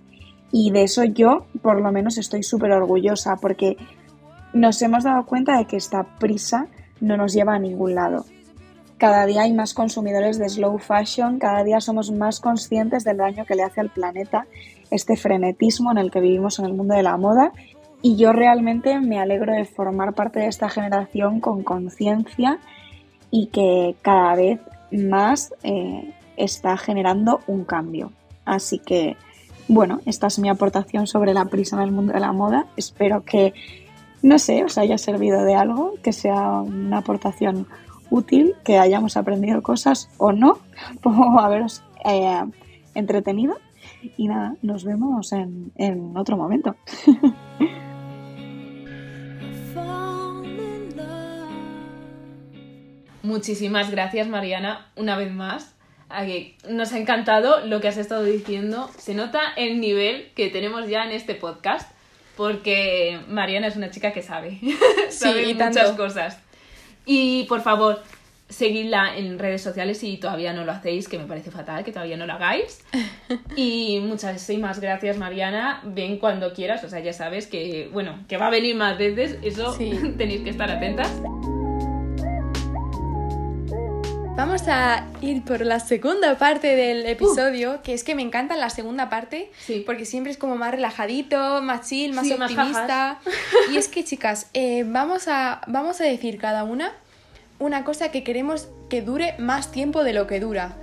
Y 0.51 0.71
de 0.71 0.83
eso 0.83 1.03
yo, 1.03 1.47
por 1.61 1.81
lo 1.81 1.91
menos, 1.91 2.17
estoy 2.17 2.43
súper 2.43 2.71
orgullosa 2.71 3.35
porque 3.35 3.75
nos 4.53 4.81
hemos 4.81 5.03
dado 5.03 5.25
cuenta 5.25 5.57
de 5.57 5.65
que 5.65 5.75
esta 5.75 6.03
prisa 6.03 6.67
no 7.01 7.17
nos 7.17 7.33
lleva 7.33 7.55
a 7.55 7.59
ningún 7.59 7.95
lado. 7.95 8.25
Cada 8.97 9.25
día 9.25 9.41
hay 9.41 9.53
más 9.53 9.73
consumidores 9.73 10.37
de 10.37 10.47
slow 10.47 10.77
fashion, 10.77 11.39
cada 11.39 11.63
día 11.63 11.81
somos 11.81 12.11
más 12.11 12.39
conscientes 12.39 13.03
del 13.03 13.17
daño 13.17 13.45
que 13.45 13.55
le 13.55 13.63
hace 13.63 13.81
al 13.81 13.89
planeta 13.89 14.45
este 14.91 15.17
frenetismo 15.17 15.91
en 15.91 15.97
el 15.97 16.11
que 16.11 16.21
vivimos 16.21 16.59
en 16.59 16.65
el 16.65 16.73
mundo 16.73 16.95
de 16.95 17.03
la 17.03 17.17
moda 17.17 17.51
y 18.01 18.15
yo 18.15 18.31
realmente 18.31 18.99
me 18.99 19.19
alegro 19.19 19.53
de 19.53 19.65
formar 19.65 20.13
parte 20.13 20.39
de 20.39 20.47
esta 20.47 20.69
generación 20.69 21.39
con 21.39 21.63
conciencia 21.63 22.59
y 23.31 23.47
que 23.47 23.95
cada 24.01 24.35
vez 24.35 24.59
más 24.91 25.53
eh, 25.63 26.13
está 26.37 26.77
generando 26.77 27.41
un 27.47 27.65
cambio. 27.65 28.11
Así 28.45 28.79
que, 28.79 29.17
bueno, 29.67 29.99
esta 30.05 30.27
es 30.27 30.39
mi 30.39 30.49
aportación 30.49 31.07
sobre 31.07 31.33
la 31.33 31.45
prisa 31.45 31.75
en 31.77 31.81
el 31.83 31.91
mundo 31.91 32.13
de 32.13 32.19
la 32.19 32.31
moda. 32.31 32.67
Espero 32.77 33.23
que, 33.23 33.53
no 34.21 34.39
sé, 34.39 34.63
os 34.63 34.77
haya 34.77 34.97
servido 34.97 35.43
de 35.43 35.55
algo, 35.55 35.95
que 36.03 36.13
sea 36.13 36.61
una 36.61 36.99
aportación 36.99 37.67
útil, 38.09 38.55
que 38.63 38.77
hayamos 38.77 39.17
aprendido 39.17 39.61
cosas 39.61 40.09
o 40.17 40.31
no, 40.31 40.59
o 41.03 41.39
haberos 41.39 41.83
eh, 42.05 42.43
entretenido. 42.93 43.57
Y 44.15 44.27
nada, 44.27 44.55
nos 44.61 44.85
vemos 44.85 45.33
en, 45.33 45.71
en 45.75 46.15
otro 46.15 46.37
momento. 46.37 46.75
Muchísimas 53.23 53.91
gracias, 53.91 54.27
Mariana, 54.27 54.87
una 54.95 55.17
vez 55.17 55.31
más. 55.31 55.73
Nos 56.69 56.93
ha 56.93 56.97
encantado 56.97 57.65
lo 57.65 57.81
que 57.81 57.87
has 57.87 57.97
estado 57.97 58.23
diciendo. 58.23 58.89
Se 58.97 59.13
nota 59.13 59.41
el 59.55 59.81
nivel 59.81 60.31
que 60.35 60.49
tenemos 60.49 60.87
ya 60.87 61.03
en 61.03 61.11
este 61.11 61.35
podcast, 61.35 61.91
porque 62.35 63.19
Mariana 63.27 63.67
es 63.67 63.75
una 63.75 63.91
chica 63.91 64.13
que 64.13 64.21
sabe, 64.21 64.59
sabe 65.09 65.53
muchas 65.53 65.91
cosas. 65.93 66.39
Y 67.05 67.43
por 67.45 67.61
favor, 67.61 68.03
seguidla 68.49 69.17
en 69.17 69.39
redes 69.39 69.61
sociales 69.61 69.97
si 69.99 70.17
todavía 70.17 70.53
no 70.53 70.63
lo 70.63 70.71
hacéis, 70.71 71.07
que 71.07 71.17
me 71.17 71.25
parece 71.25 71.51
fatal 71.51 71.83
que 71.83 71.91
todavía 71.91 72.17
no 72.17 72.25
lo 72.25 72.33
hagáis. 72.33 72.83
Y 73.55 73.99
muchas 74.01 74.49
más 74.59 74.79
gracias, 74.79 75.17
Mariana. 75.17 75.81
Ven 75.83 76.17
cuando 76.17 76.53
quieras, 76.53 76.83
o 76.83 76.89
sea, 76.89 76.99
ya 76.99 77.11
sabes 77.11 77.47
que, 77.47 77.89
bueno, 77.91 78.23
que 78.27 78.37
va 78.37 78.47
a 78.47 78.51
venir 78.51 78.75
más 78.75 78.97
veces, 78.97 79.37
eso 79.41 79.75
tenéis 80.17 80.41
que 80.41 80.51
estar 80.51 80.69
atentas. 80.69 81.11
Vamos 84.37 84.67
a 84.67 85.03
ir 85.19 85.43
por 85.43 85.61
la 85.61 85.79
segunda 85.79 86.37
parte 86.37 86.75
del 86.75 87.07
episodio, 87.07 87.81
que 87.81 87.95
es 87.95 88.03
que 88.03 88.13
me 88.13 88.21
encanta 88.21 88.55
la 88.55 88.69
segunda 88.69 89.09
parte, 89.09 89.51
porque 89.87 90.05
siempre 90.05 90.31
es 90.31 90.37
como 90.37 90.55
más 90.55 90.69
relajadito, 90.69 91.63
más 91.63 91.89
chill, 91.89 92.13
más 92.13 92.29
optimista. 92.29 93.19
y 93.71 93.77
es 93.77 93.87
que, 93.87 94.03
chicas, 94.03 94.51
eh, 94.53 94.83
vamos, 94.85 95.27
a, 95.27 95.61
vamos 95.65 96.01
a 96.01 96.03
decir 96.03 96.37
cada 96.37 96.65
una 96.65 96.93
una 97.57 97.83
cosa 97.83 98.11
que 98.11 98.23
queremos 98.23 98.69
que 98.91 99.01
dure 99.01 99.33
más 99.39 99.71
tiempo 99.71 100.03
de 100.03 100.13
lo 100.13 100.27
que 100.27 100.39
dura. 100.39 100.77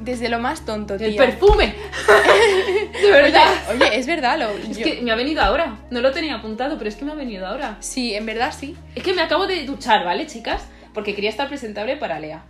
Desde 0.00 0.28
lo 0.28 0.38
más 0.38 0.66
tonto, 0.66 0.98
tío. 0.98 1.06
¡El 1.06 1.16
perfume! 1.16 1.74
De 3.02 3.10
verdad. 3.10 3.52
Oye, 3.70 3.98
es 3.98 4.06
verdad. 4.06 4.38
Lo, 4.38 4.50
es 4.50 4.78
que 4.78 5.00
me 5.02 5.10
ha 5.12 5.16
venido 5.16 5.42
ahora. 5.42 5.78
No 5.90 6.00
lo 6.00 6.12
tenía 6.12 6.36
apuntado, 6.36 6.78
pero 6.78 6.88
es 6.88 6.96
que 6.96 7.04
me 7.04 7.12
ha 7.12 7.16
venido 7.16 7.46
ahora. 7.46 7.76
Sí, 7.80 8.14
en 8.14 8.26
verdad 8.26 8.54
sí. 8.58 8.76
Es 8.94 9.02
que 9.02 9.14
me 9.14 9.22
acabo 9.22 9.46
de 9.46 9.64
duchar, 9.64 10.04
¿vale, 10.04 10.26
chicas? 10.26 10.66
Porque 10.94 11.14
quería 11.14 11.30
estar 11.30 11.48
presentable 11.48 11.96
para 11.96 12.20
Lea. 12.20 12.44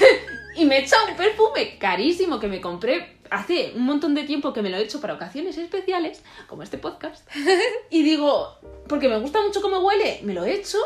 y 0.56 0.64
me 0.64 0.76
he 0.78 0.80
echado 0.82 1.06
un 1.08 1.16
perfume 1.16 1.78
carísimo 1.78 2.38
que 2.38 2.48
me 2.48 2.60
compré 2.60 3.18
hace 3.30 3.72
un 3.74 3.84
montón 3.84 4.14
de 4.14 4.24
tiempo 4.24 4.52
que 4.52 4.62
me 4.62 4.70
lo 4.70 4.76
he 4.76 4.82
hecho 4.82 5.00
para 5.00 5.14
ocasiones 5.14 5.58
especiales, 5.58 6.22
como 6.46 6.62
este 6.62 6.78
podcast. 6.78 7.28
y 7.90 8.02
digo, 8.02 8.58
porque 8.88 9.08
me 9.08 9.18
gusta 9.18 9.40
mucho 9.42 9.60
cómo 9.60 9.80
huele, 9.80 10.20
me 10.22 10.34
lo 10.34 10.44
he 10.44 10.54
hecho 10.54 10.78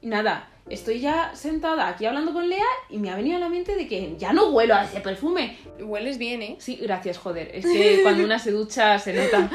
y 0.00 0.08
nada 0.08 0.50
estoy 0.68 1.00
ya 1.00 1.34
sentada 1.34 1.88
aquí 1.88 2.06
hablando 2.06 2.32
con 2.32 2.48
Lea 2.48 2.64
y 2.88 2.98
me 2.98 3.10
ha 3.10 3.16
venido 3.16 3.36
a 3.36 3.40
la 3.40 3.48
mente 3.48 3.76
de 3.76 3.86
que 3.86 4.16
ya 4.18 4.32
no 4.32 4.48
huelo 4.48 4.74
a 4.74 4.84
ese 4.84 5.00
perfume. 5.00 5.58
Hueles 5.78 6.18
bien, 6.18 6.42
¿eh? 6.42 6.56
Sí, 6.58 6.76
gracias, 6.76 7.18
joder. 7.18 7.50
Es 7.54 7.64
que 7.64 8.00
cuando 8.02 8.24
una 8.24 8.38
se 8.38 8.50
ducha 8.50 8.98
se 8.98 9.12
nota. 9.12 9.50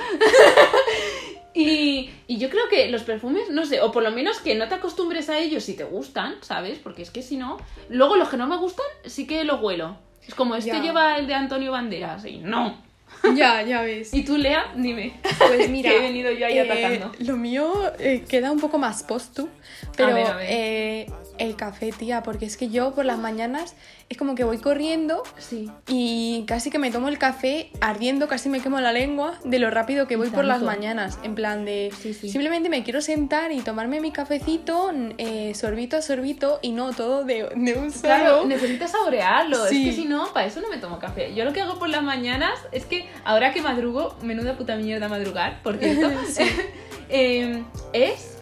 y, 1.54 2.10
y, 2.28 2.38
yo 2.38 2.50
creo 2.50 2.68
que 2.70 2.90
los 2.90 3.04
perfumes, 3.04 3.50
no 3.50 3.66
sé, 3.66 3.82
o 3.82 3.92
por 3.92 4.04
lo 4.04 4.12
menos 4.12 4.40
que 4.40 4.56
no 4.56 4.68
te 4.68 4.76
acostumbres 4.76 5.30
a 5.30 5.40
ellos 5.40 5.64
si 5.64 5.76
te 5.76 5.84
gustan, 5.84 6.36
¿sabes? 6.42 6.80
Porque 6.80 7.02
es 7.02 7.12
que 7.12 7.22
si 7.22 7.38
no, 7.38 7.58
luego 7.90 8.16
los 8.16 8.30
que 8.30 8.38
no 8.38 8.48
me 8.48 8.58
gustan 8.58 8.86
sí 9.06 9.28
que 9.28 9.44
los 9.44 9.62
huelo. 9.62 9.98
Es 10.28 10.36
como, 10.36 10.56
este 10.56 10.80
lleva 10.80 11.18
el 11.18 11.28
de 11.28 11.34
Antonio 11.34 11.72
Banderas 11.72 12.26
y 12.26 12.38
no. 12.38 12.91
Ya, 13.36 13.62
ya 13.62 13.82
ves. 13.82 14.14
¿Y 14.14 14.24
tú, 14.24 14.38
Lea? 14.38 14.72
Dime. 14.76 15.14
Pues 15.38 15.70
mira. 15.70 15.94
he 15.94 16.00
venido 16.00 16.32
yo 16.32 16.46
ahí 16.46 16.58
eh, 16.58 16.62
atacando. 16.62 17.12
Lo 17.20 17.38
mío 17.38 17.72
eh, 18.00 18.24
queda 18.28 18.52
un 18.52 18.60
poco 18.60 18.78
más 18.78 19.04
postu, 19.04 19.50
pero 19.96 20.18
eh, 20.42 21.06
el 21.42 21.56
café, 21.56 21.92
tía, 21.92 22.22
porque 22.22 22.46
es 22.46 22.56
que 22.56 22.70
yo 22.70 22.94
por 22.94 23.04
las 23.04 23.18
mañanas 23.18 23.76
es 24.10 24.18
como 24.18 24.36
que 24.36 24.44
voy 24.44 24.60
corriendo 24.60 25.24
sí. 25.40 25.72
y 25.88 26.44
casi 26.46 26.70
que 26.70 26.78
me 26.78 26.92
tomo 26.92 27.08
el 27.08 27.18
café 27.18 27.72
ardiendo, 27.82 28.28
casi 28.28 28.48
me 28.48 28.60
quemo 28.60 28.80
la 28.80 28.92
lengua 28.92 29.40
de 29.44 29.58
lo 29.58 29.72
rápido 29.72 30.08
que 30.08 30.18
voy 30.18 30.30
por 30.30 30.46
las 30.46 30.62
mañanas. 30.62 31.18
En 31.24 31.34
plan 31.34 31.66
de 31.66 31.92
simplemente 32.00 32.70
me 32.70 32.84
quiero 32.84 33.02
sentar 33.02 33.52
y 33.52 33.62
tomarme 33.62 34.02
mi 34.02 34.12
cafecito, 34.12 34.92
eh, 35.18 35.54
sorbito 35.56 35.98
a 35.98 36.04
sorbito 36.04 36.60
y 36.62 36.74
no 36.74 36.94
todo 36.94 37.24
de, 37.24 37.50
de 37.56 37.74
un 37.74 37.92
solo. 37.92 38.02
Claro, 38.02 38.46
necesitas 38.46 38.92
saborearlo. 38.92 39.66
Es 39.66 39.72
que 39.72 39.94
si 39.94 40.06
no, 40.06 40.32
para 40.34 40.46
eso 40.46 40.62
no 40.62 40.70
me 40.70 40.78
tomo 40.78 41.00
café. 41.00 41.34
Yo 41.34 41.44
lo 41.44 41.54
que 41.54 41.62
hago 41.62 41.80
por 41.80 41.90
las 41.90 42.04
mañanas 42.04 42.60
es 42.72 42.86
que 42.86 43.10
ahora 43.24 43.52
que 43.52 43.64
madrugo, 43.64 44.16
menuda 44.22 44.58
puta 44.58 44.76
mierda 44.76 45.08
madrugar, 45.08 45.64
por 45.64 45.78
cierto, 45.78 46.12
eh, 47.10 47.64
es 47.94 48.41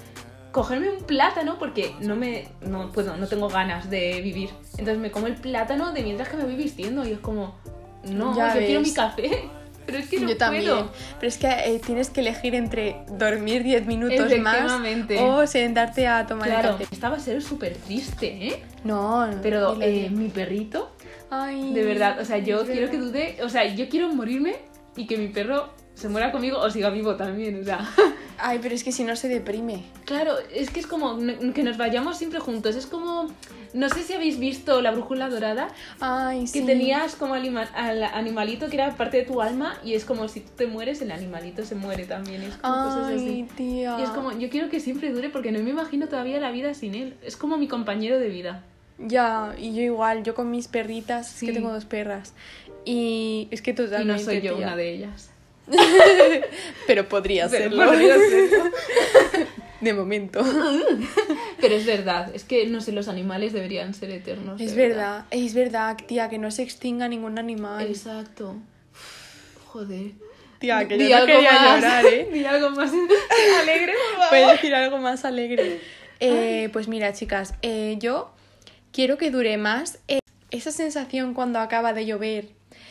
cogerme 0.51 0.89
un 0.89 1.03
plátano 1.03 1.57
porque 1.59 1.95
no 1.99 2.15
me 2.15 2.47
no 2.61 2.91
puedo, 2.91 3.15
no 3.17 3.27
tengo 3.27 3.49
ganas 3.49 3.89
de 3.89 4.21
vivir. 4.21 4.49
Entonces 4.71 4.97
me 4.97 5.11
como 5.11 5.27
el 5.27 5.35
plátano 5.35 5.91
de 5.91 6.03
mientras 6.03 6.29
que 6.29 6.37
me 6.37 6.43
voy 6.43 6.55
vistiendo 6.55 7.05
y 7.07 7.11
es 7.11 7.19
como 7.19 7.55
no, 8.05 8.35
yo 8.35 8.59
quiero 8.59 8.81
mi 8.81 8.93
café. 8.93 9.49
Pero 9.85 9.97
es 10.01 10.07
que 10.07 10.19
no 10.19 10.29
yo 10.29 10.37
también. 10.37 10.65
Pero 11.19 11.27
es 11.27 11.39
que 11.39 11.47
eh, 11.47 11.81
tienes 11.83 12.11
que 12.11 12.19
elegir 12.19 12.53
entre 12.53 12.97
dormir 13.17 13.63
10 13.63 13.87
minutos 13.87 14.37
más 14.37 14.79
o 15.19 15.47
sentarte 15.47 16.07
a 16.07 16.27
tomar 16.27 16.47
el 16.47 16.61
café. 16.61 16.85
Esta 16.91 17.09
va 17.09 17.17
a 17.17 17.19
ser 17.19 17.41
súper 17.41 17.75
triste, 17.75 18.27
¿eh? 18.49 18.63
No, 18.83 19.27
Pero 19.41 19.81
eh, 19.81 20.11
mi 20.11 20.29
perrito, 20.29 20.91
Ay, 21.31 21.73
de 21.73 21.83
verdad, 21.83 22.19
o 22.19 22.25
sea, 22.25 22.37
yo 22.39 22.65
quiero 22.65 22.89
que 22.89 22.97
dude, 22.97 23.37
o 23.43 23.49
sea, 23.49 23.65
yo 23.65 23.87
quiero 23.87 24.09
morirme 24.09 24.57
y 24.95 25.05
que 25.05 25.17
mi 25.17 25.27
perro 25.27 25.69
se 25.99 26.07
muera 26.07 26.31
conmigo 26.31 26.57
o 26.59 26.69
siga 26.69 26.89
vivo 26.89 27.15
también, 27.15 27.61
o 27.61 27.63
sea. 27.63 27.79
Ay, 28.37 28.59
pero 28.61 28.73
es 28.73 28.85
que 28.85 28.93
si 28.93 29.03
no 29.03 29.17
se 29.17 29.27
deprime. 29.27 29.83
Claro, 30.05 30.35
es 30.53 30.69
que 30.69 30.79
es 30.79 30.87
como 30.87 31.17
que 31.53 31.63
nos 31.63 31.77
vayamos 31.77 32.17
siempre 32.17 32.39
juntos. 32.39 32.75
Es 32.75 32.85
como. 32.85 33.29
No 33.73 33.89
sé 33.89 34.03
si 34.03 34.13
habéis 34.13 34.39
visto 34.39 34.81
la 34.81 34.91
brújula 34.91 35.29
dorada. 35.29 35.67
Ay, 35.99 36.45
que 36.51 36.61
tenías 36.61 37.15
como 37.15 37.33
al 37.35 38.03
animalito 38.13 38.69
que 38.69 38.77
era 38.77 38.95
parte 38.95 39.17
de 39.17 39.23
tu 39.23 39.41
alma 39.41 39.77
y 39.83 39.93
es 39.93 40.05
como 40.05 40.27
si 40.27 40.39
tú 40.39 40.51
te 40.55 40.67
mueres, 40.67 41.01
el 41.01 41.11
animalito 41.11 41.65
se 41.65 41.75
muere 41.75 42.05
también. 42.05 42.41
Es 42.43 42.55
como 42.55 42.85
cosas 42.85 43.11
así. 43.13 43.45
Tía. 43.55 43.97
Y 43.99 44.03
es 44.03 44.09
como, 44.09 44.31
yo 44.31 44.49
quiero 44.49 44.69
que 44.69 44.79
siempre 44.79 45.11
dure 45.11 45.29
porque 45.29 45.51
no 45.51 45.59
me 45.59 45.69
imagino 45.69 46.07
todavía 46.07 46.39
la 46.39 46.49
vida 46.49 46.73
sin 46.73 46.95
él. 46.95 47.15
Es 47.21 47.35
como 47.35 47.57
mi 47.57 47.67
compañero 47.67 48.17
de 48.19 48.29
vida. 48.29 48.63
Ya, 48.97 49.53
y 49.57 49.73
yo 49.75 49.81
igual, 49.81 50.23
yo 50.23 50.33
con 50.33 50.49
mis 50.49 50.67
perritas, 50.67 51.39
que 51.39 51.53
tengo 51.53 51.71
dos 51.71 51.85
perras. 51.85 52.33
Y 52.85 53.49
es 53.51 53.61
que 53.61 53.73
totalmente. 53.73 54.13
Y 54.13 54.25
no 54.25 54.31
soy 54.31 54.41
yo 54.41 54.57
una 54.57 54.75
de 54.75 54.93
ellas. 54.93 55.29
Pero 56.87 57.07
podría 57.07 57.49
serlo. 57.49 57.91
De 59.81 59.93
momento. 59.93 60.41
Pero 61.61 61.75
es 61.75 61.85
verdad, 61.85 62.31
es 62.33 62.43
que 62.43 62.67
no 62.67 62.81
sé, 62.81 62.91
los 62.91 63.07
animales 63.07 63.53
deberían 63.53 63.93
ser 63.93 64.11
eternos. 64.11 64.59
Es 64.59 64.75
verdad, 64.75 65.25
es 65.31 65.53
verdad, 65.53 65.97
tía, 66.05 66.27
que 66.29 66.37
no 66.37 66.51
se 66.51 66.63
extinga 66.63 67.07
ningún 67.07 67.39
animal. 67.39 67.87
Exacto. 67.87 68.57
Joder. 69.67 70.11
Tía, 70.59 70.85
que 70.87 70.97
Di 70.97 71.07
yo 71.07 71.19
no 71.19 71.25
quería 71.25 71.53
más. 71.53 71.75
llorar, 71.75 72.05
¿eh? 72.07 72.29
Di 72.33 72.43
algo 72.43 72.71
más 72.71 72.91
alegre, 73.61 73.93
por 73.93 74.15
favor. 74.15 74.29
Puedes 74.29 74.47
decir 74.51 74.75
algo 74.75 74.97
más 74.97 75.23
alegre. 75.23 75.79
Eh, 76.19 76.69
pues 76.73 76.89
mira, 76.89 77.13
chicas, 77.13 77.53
eh, 77.61 77.95
yo 77.99 78.31
quiero 78.91 79.17
que 79.17 79.31
dure 79.31 79.55
más 79.55 79.99
eh, 80.09 80.19
esa 80.51 80.71
sensación 80.73 81.33
cuando 81.33 81.59
acaba 81.59 81.93
de 81.93 82.05
llover 82.05 82.49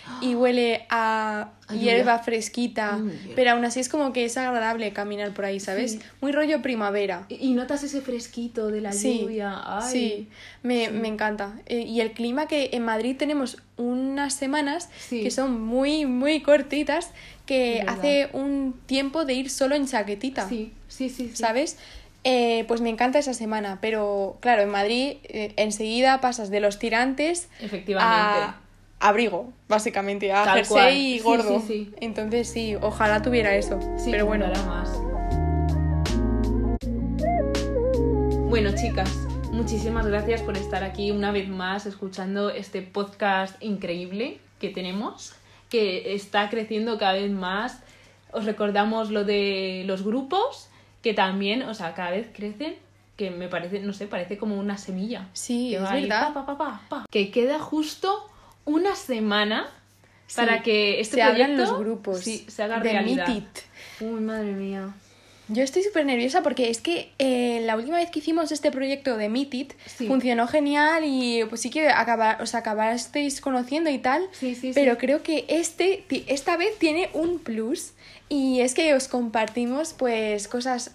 y 0.21 0.35
huele 0.35 0.87
a 0.91 1.51
hierba 1.73 2.19
fresquita, 2.21 2.99
pero 3.37 3.51
aún 3.53 3.65
así 3.65 3.79
es 3.81 3.89
como 3.91 4.13
que 4.13 4.25
es 4.25 4.37
agradable 4.39 4.93
caminar 4.93 5.35
por 5.35 5.45
ahí, 5.45 5.61
¿sabes? 5.61 5.93
Sí. 5.93 6.01
Muy 6.21 6.33
rollo 6.33 6.63
primavera. 6.63 7.27
Y 7.29 7.49
y 7.49 7.53
notas 7.55 7.83
ese 7.85 8.01
fresquito 8.01 8.69
de 8.69 8.81
la 8.81 8.93
Sí, 8.93 9.21
lluvia. 9.23 9.61
Ay. 9.65 9.93
sí, 9.93 10.29
me, 10.63 10.91
me 10.91 11.09
encanta. 11.09 11.53
Eh, 11.67 11.81
y 11.81 12.01
el 12.01 12.13
clima 12.13 12.47
que 12.49 12.71
en 12.73 12.85
Madrid 12.85 13.17
tenemos 13.19 13.59
unas 13.77 14.33
semanas 14.35 14.89
Sí. 14.99 15.23
que 15.23 15.31
son 15.31 15.61
muy, 15.61 16.07
muy 16.07 16.41
cortitas, 16.41 17.11
que 17.47 17.83
hace 17.87 18.29
un 18.33 18.75
tiempo 18.87 19.25
de 19.25 19.35
ir 19.35 19.51
solo 19.51 19.75
en 19.75 19.87
chaquetita. 19.87 20.49
Sí, 20.49 20.73
sí, 20.89 21.09
sí. 21.11 21.29
sí. 21.29 21.37
¿sabes? 21.37 21.79
Eh, 22.25 22.65
pues 22.67 22.81
me 22.81 22.89
encanta 22.91 23.19
esa 23.19 23.33
semana, 23.35 23.79
pero 23.81 24.39
claro, 24.41 24.63
en 24.63 24.71
Madrid 24.71 25.17
eh, 25.25 25.53
enseguida 25.57 26.21
pasas 26.21 26.51
de 26.51 26.61
los 26.61 26.79
tirantes 26.79 27.49
Efectivamente. 27.61 28.15
a 28.15 28.61
abrigo, 29.01 29.53
básicamente, 29.69 30.33
a 30.33 30.45
Tal 30.45 30.57
jersey 30.57 30.75
cual. 30.75 30.95
y 30.97 31.19
Sí, 31.19 31.25
gordo. 31.25 31.61
sí, 31.61 31.67
sí. 31.67 31.95
Entonces 32.01 32.49
sí, 32.49 32.77
ojalá 32.81 33.23
tuviera 33.23 33.55
eso. 33.55 33.79
Sí, 33.97 34.11
pero 34.11 34.27
bueno, 34.27 34.47
más. 34.67 34.91
Bueno, 38.49 38.71
chicas, 38.75 39.11
muchísimas 39.53 40.07
gracias 40.07 40.43
por 40.43 40.57
estar 40.57 40.83
aquí 40.83 41.11
una 41.11 41.31
vez 41.31 41.49
más 41.49 41.87
escuchando 41.87 42.51
este 42.51 42.83
podcast 42.83 43.63
increíble 43.63 44.41
que 44.59 44.71
tenemos, 44.71 45.35
que 45.69 46.15
está 46.15 46.49
creciendo 46.49 46.99
cada 46.99 47.13
vez 47.13 47.31
más. 47.31 47.81
Os 48.33 48.45
recordamos 48.47 49.11
lo 49.11 49.25
de 49.25 49.85
los 49.87 50.03
grupos, 50.03 50.69
que 51.03 51.15
también, 51.15 51.63
o 51.63 51.75
sea, 51.75 51.95
cada 51.95 52.11
vez 52.11 52.29
crecen, 52.35 52.75
que 53.17 53.31
me 53.31 53.49
parece, 53.49 53.81
no 53.81 53.93
sé, 53.93 54.07
parece 54.07 54.39
como 54.39 54.57
una 54.59 54.79
semilla. 54.79 55.29
Sí, 55.35 55.71
que 55.71 55.77
es 55.77 55.83
verdad. 55.91 56.33
pa, 56.33 56.47
pa, 56.47 56.47
pa, 56.47 56.59
pa, 56.59 56.81
pa. 56.89 57.05
Que 57.11 57.31
queda 57.31 57.59
justo 57.59 58.25
una 58.69 58.95
semana 58.95 59.67
Sí, 60.27 60.37
para 60.37 60.63
que 60.63 61.01
este 61.01 61.17
se 61.17 61.25
proyecto 61.27 61.57
los 61.63 61.79
grupos 61.79 62.21
sí, 62.21 62.45
se 62.49 62.63
haga 62.63 62.81
de 62.81 62.93
realidad. 62.93 63.27
Meet 63.29 63.39
It. 63.39 64.03
Uy, 64.03 64.21
madre 64.21 64.53
mía. 64.53 64.93
Yo 65.51 65.63
estoy 65.63 65.83
súper 65.83 66.05
nerviosa 66.05 66.43
porque 66.43 66.69
es 66.69 66.83
que 66.83 67.11
eh, 67.19 67.63
la 67.65 67.75
última 67.77 67.97
vez 67.97 68.11
que 68.11 68.19
hicimos 68.19 68.53
este 68.53 68.71
proyecto 68.71 69.17
de 69.17 69.31
Meet 69.31 69.55
It 69.55 69.73
Sí. 69.87 70.07
funcionó 70.07 70.47
genial 70.47 71.05
y 71.07 71.43
pues 71.49 71.63
sí 71.63 71.71
que 71.71 71.89
acabar, 71.89 72.43
os 72.43 72.55
acabasteis 72.55 73.41
conociendo 73.41 73.89
y 73.89 73.97
tal. 73.99 74.29
Sí, 74.33 74.55
sí, 74.55 74.61
sí. 74.61 74.73
Pero 74.75 74.99
creo 74.99 75.23
que 75.23 75.47
este, 75.49 76.05
esta 76.27 76.59
vez 76.59 76.79
tiene 76.79 77.09
un 77.15 77.39
plus 77.39 77.93
y 78.29 78.61
es 78.61 78.75
que 78.75 78.93
os 78.93 79.09
compartimos 79.09 79.95
pues 79.95 80.47
cosas, 80.49 80.91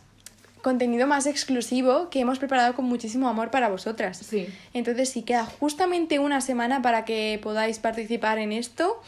contenido 0.63 1.05
más 1.05 1.27
exclusivo 1.27 2.09
que 2.09 2.21
hemos 2.21 2.39
preparado 2.39 2.73
con 2.73 2.85
muchísimo 2.85 3.29
amor 3.29 3.51
para 3.51 3.69
vosotras. 3.69 4.17
Sí. 4.17 4.47
Entonces 4.73 5.09
sí 5.09 5.21
queda 5.21 5.45
justamente 5.45 6.17
una 6.17 6.41
semana 6.41 6.81
para 6.81 7.05
que 7.05 7.39
podáis 7.43 7.77
participar 7.77 8.39
en 8.39 8.51
esto. 8.51 8.99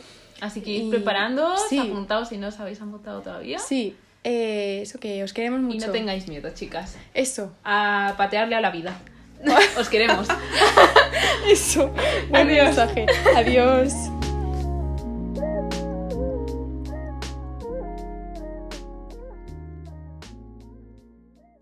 Así 0.41 0.61
que 0.61 0.69
id 0.71 0.87
Y- 0.87 0.89
preparándoos, 0.91 1.59
sí. 1.69 1.79
apuntaos 1.79 2.29
si 2.29 2.37
no 2.37 2.49
os 2.49 2.59
habéis 2.59 2.79
apuntado 2.81 3.21
todavía. 3.21 3.57
Sí, 3.57 3.95
eh, 4.25 4.81
eso 4.83 4.99
que 4.99 5.23
os 5.23 5.31
queremos 5.33 5.61
mucho. 5.61 5.77
Y 5.77 5.79
no 5.79 5.91
tengáis 5.91 6.27
miedo, 6.27 6.49
chicas. 6.53 6.95
Eso, 7.13 7.53
A 7.63 8.13
patearle 8.17 8.55
a 8.55 8.61
la 8.61 8.69
vida. 8.69 8.99
Os 9.79 9.89
queremos. 9.89 10.27
eso. 11.47 11.93
Buen 12.29 12.47
Adiós. 12.49 12.65
mensaje. 12.65 13.05
Adiós. 13.35 13.93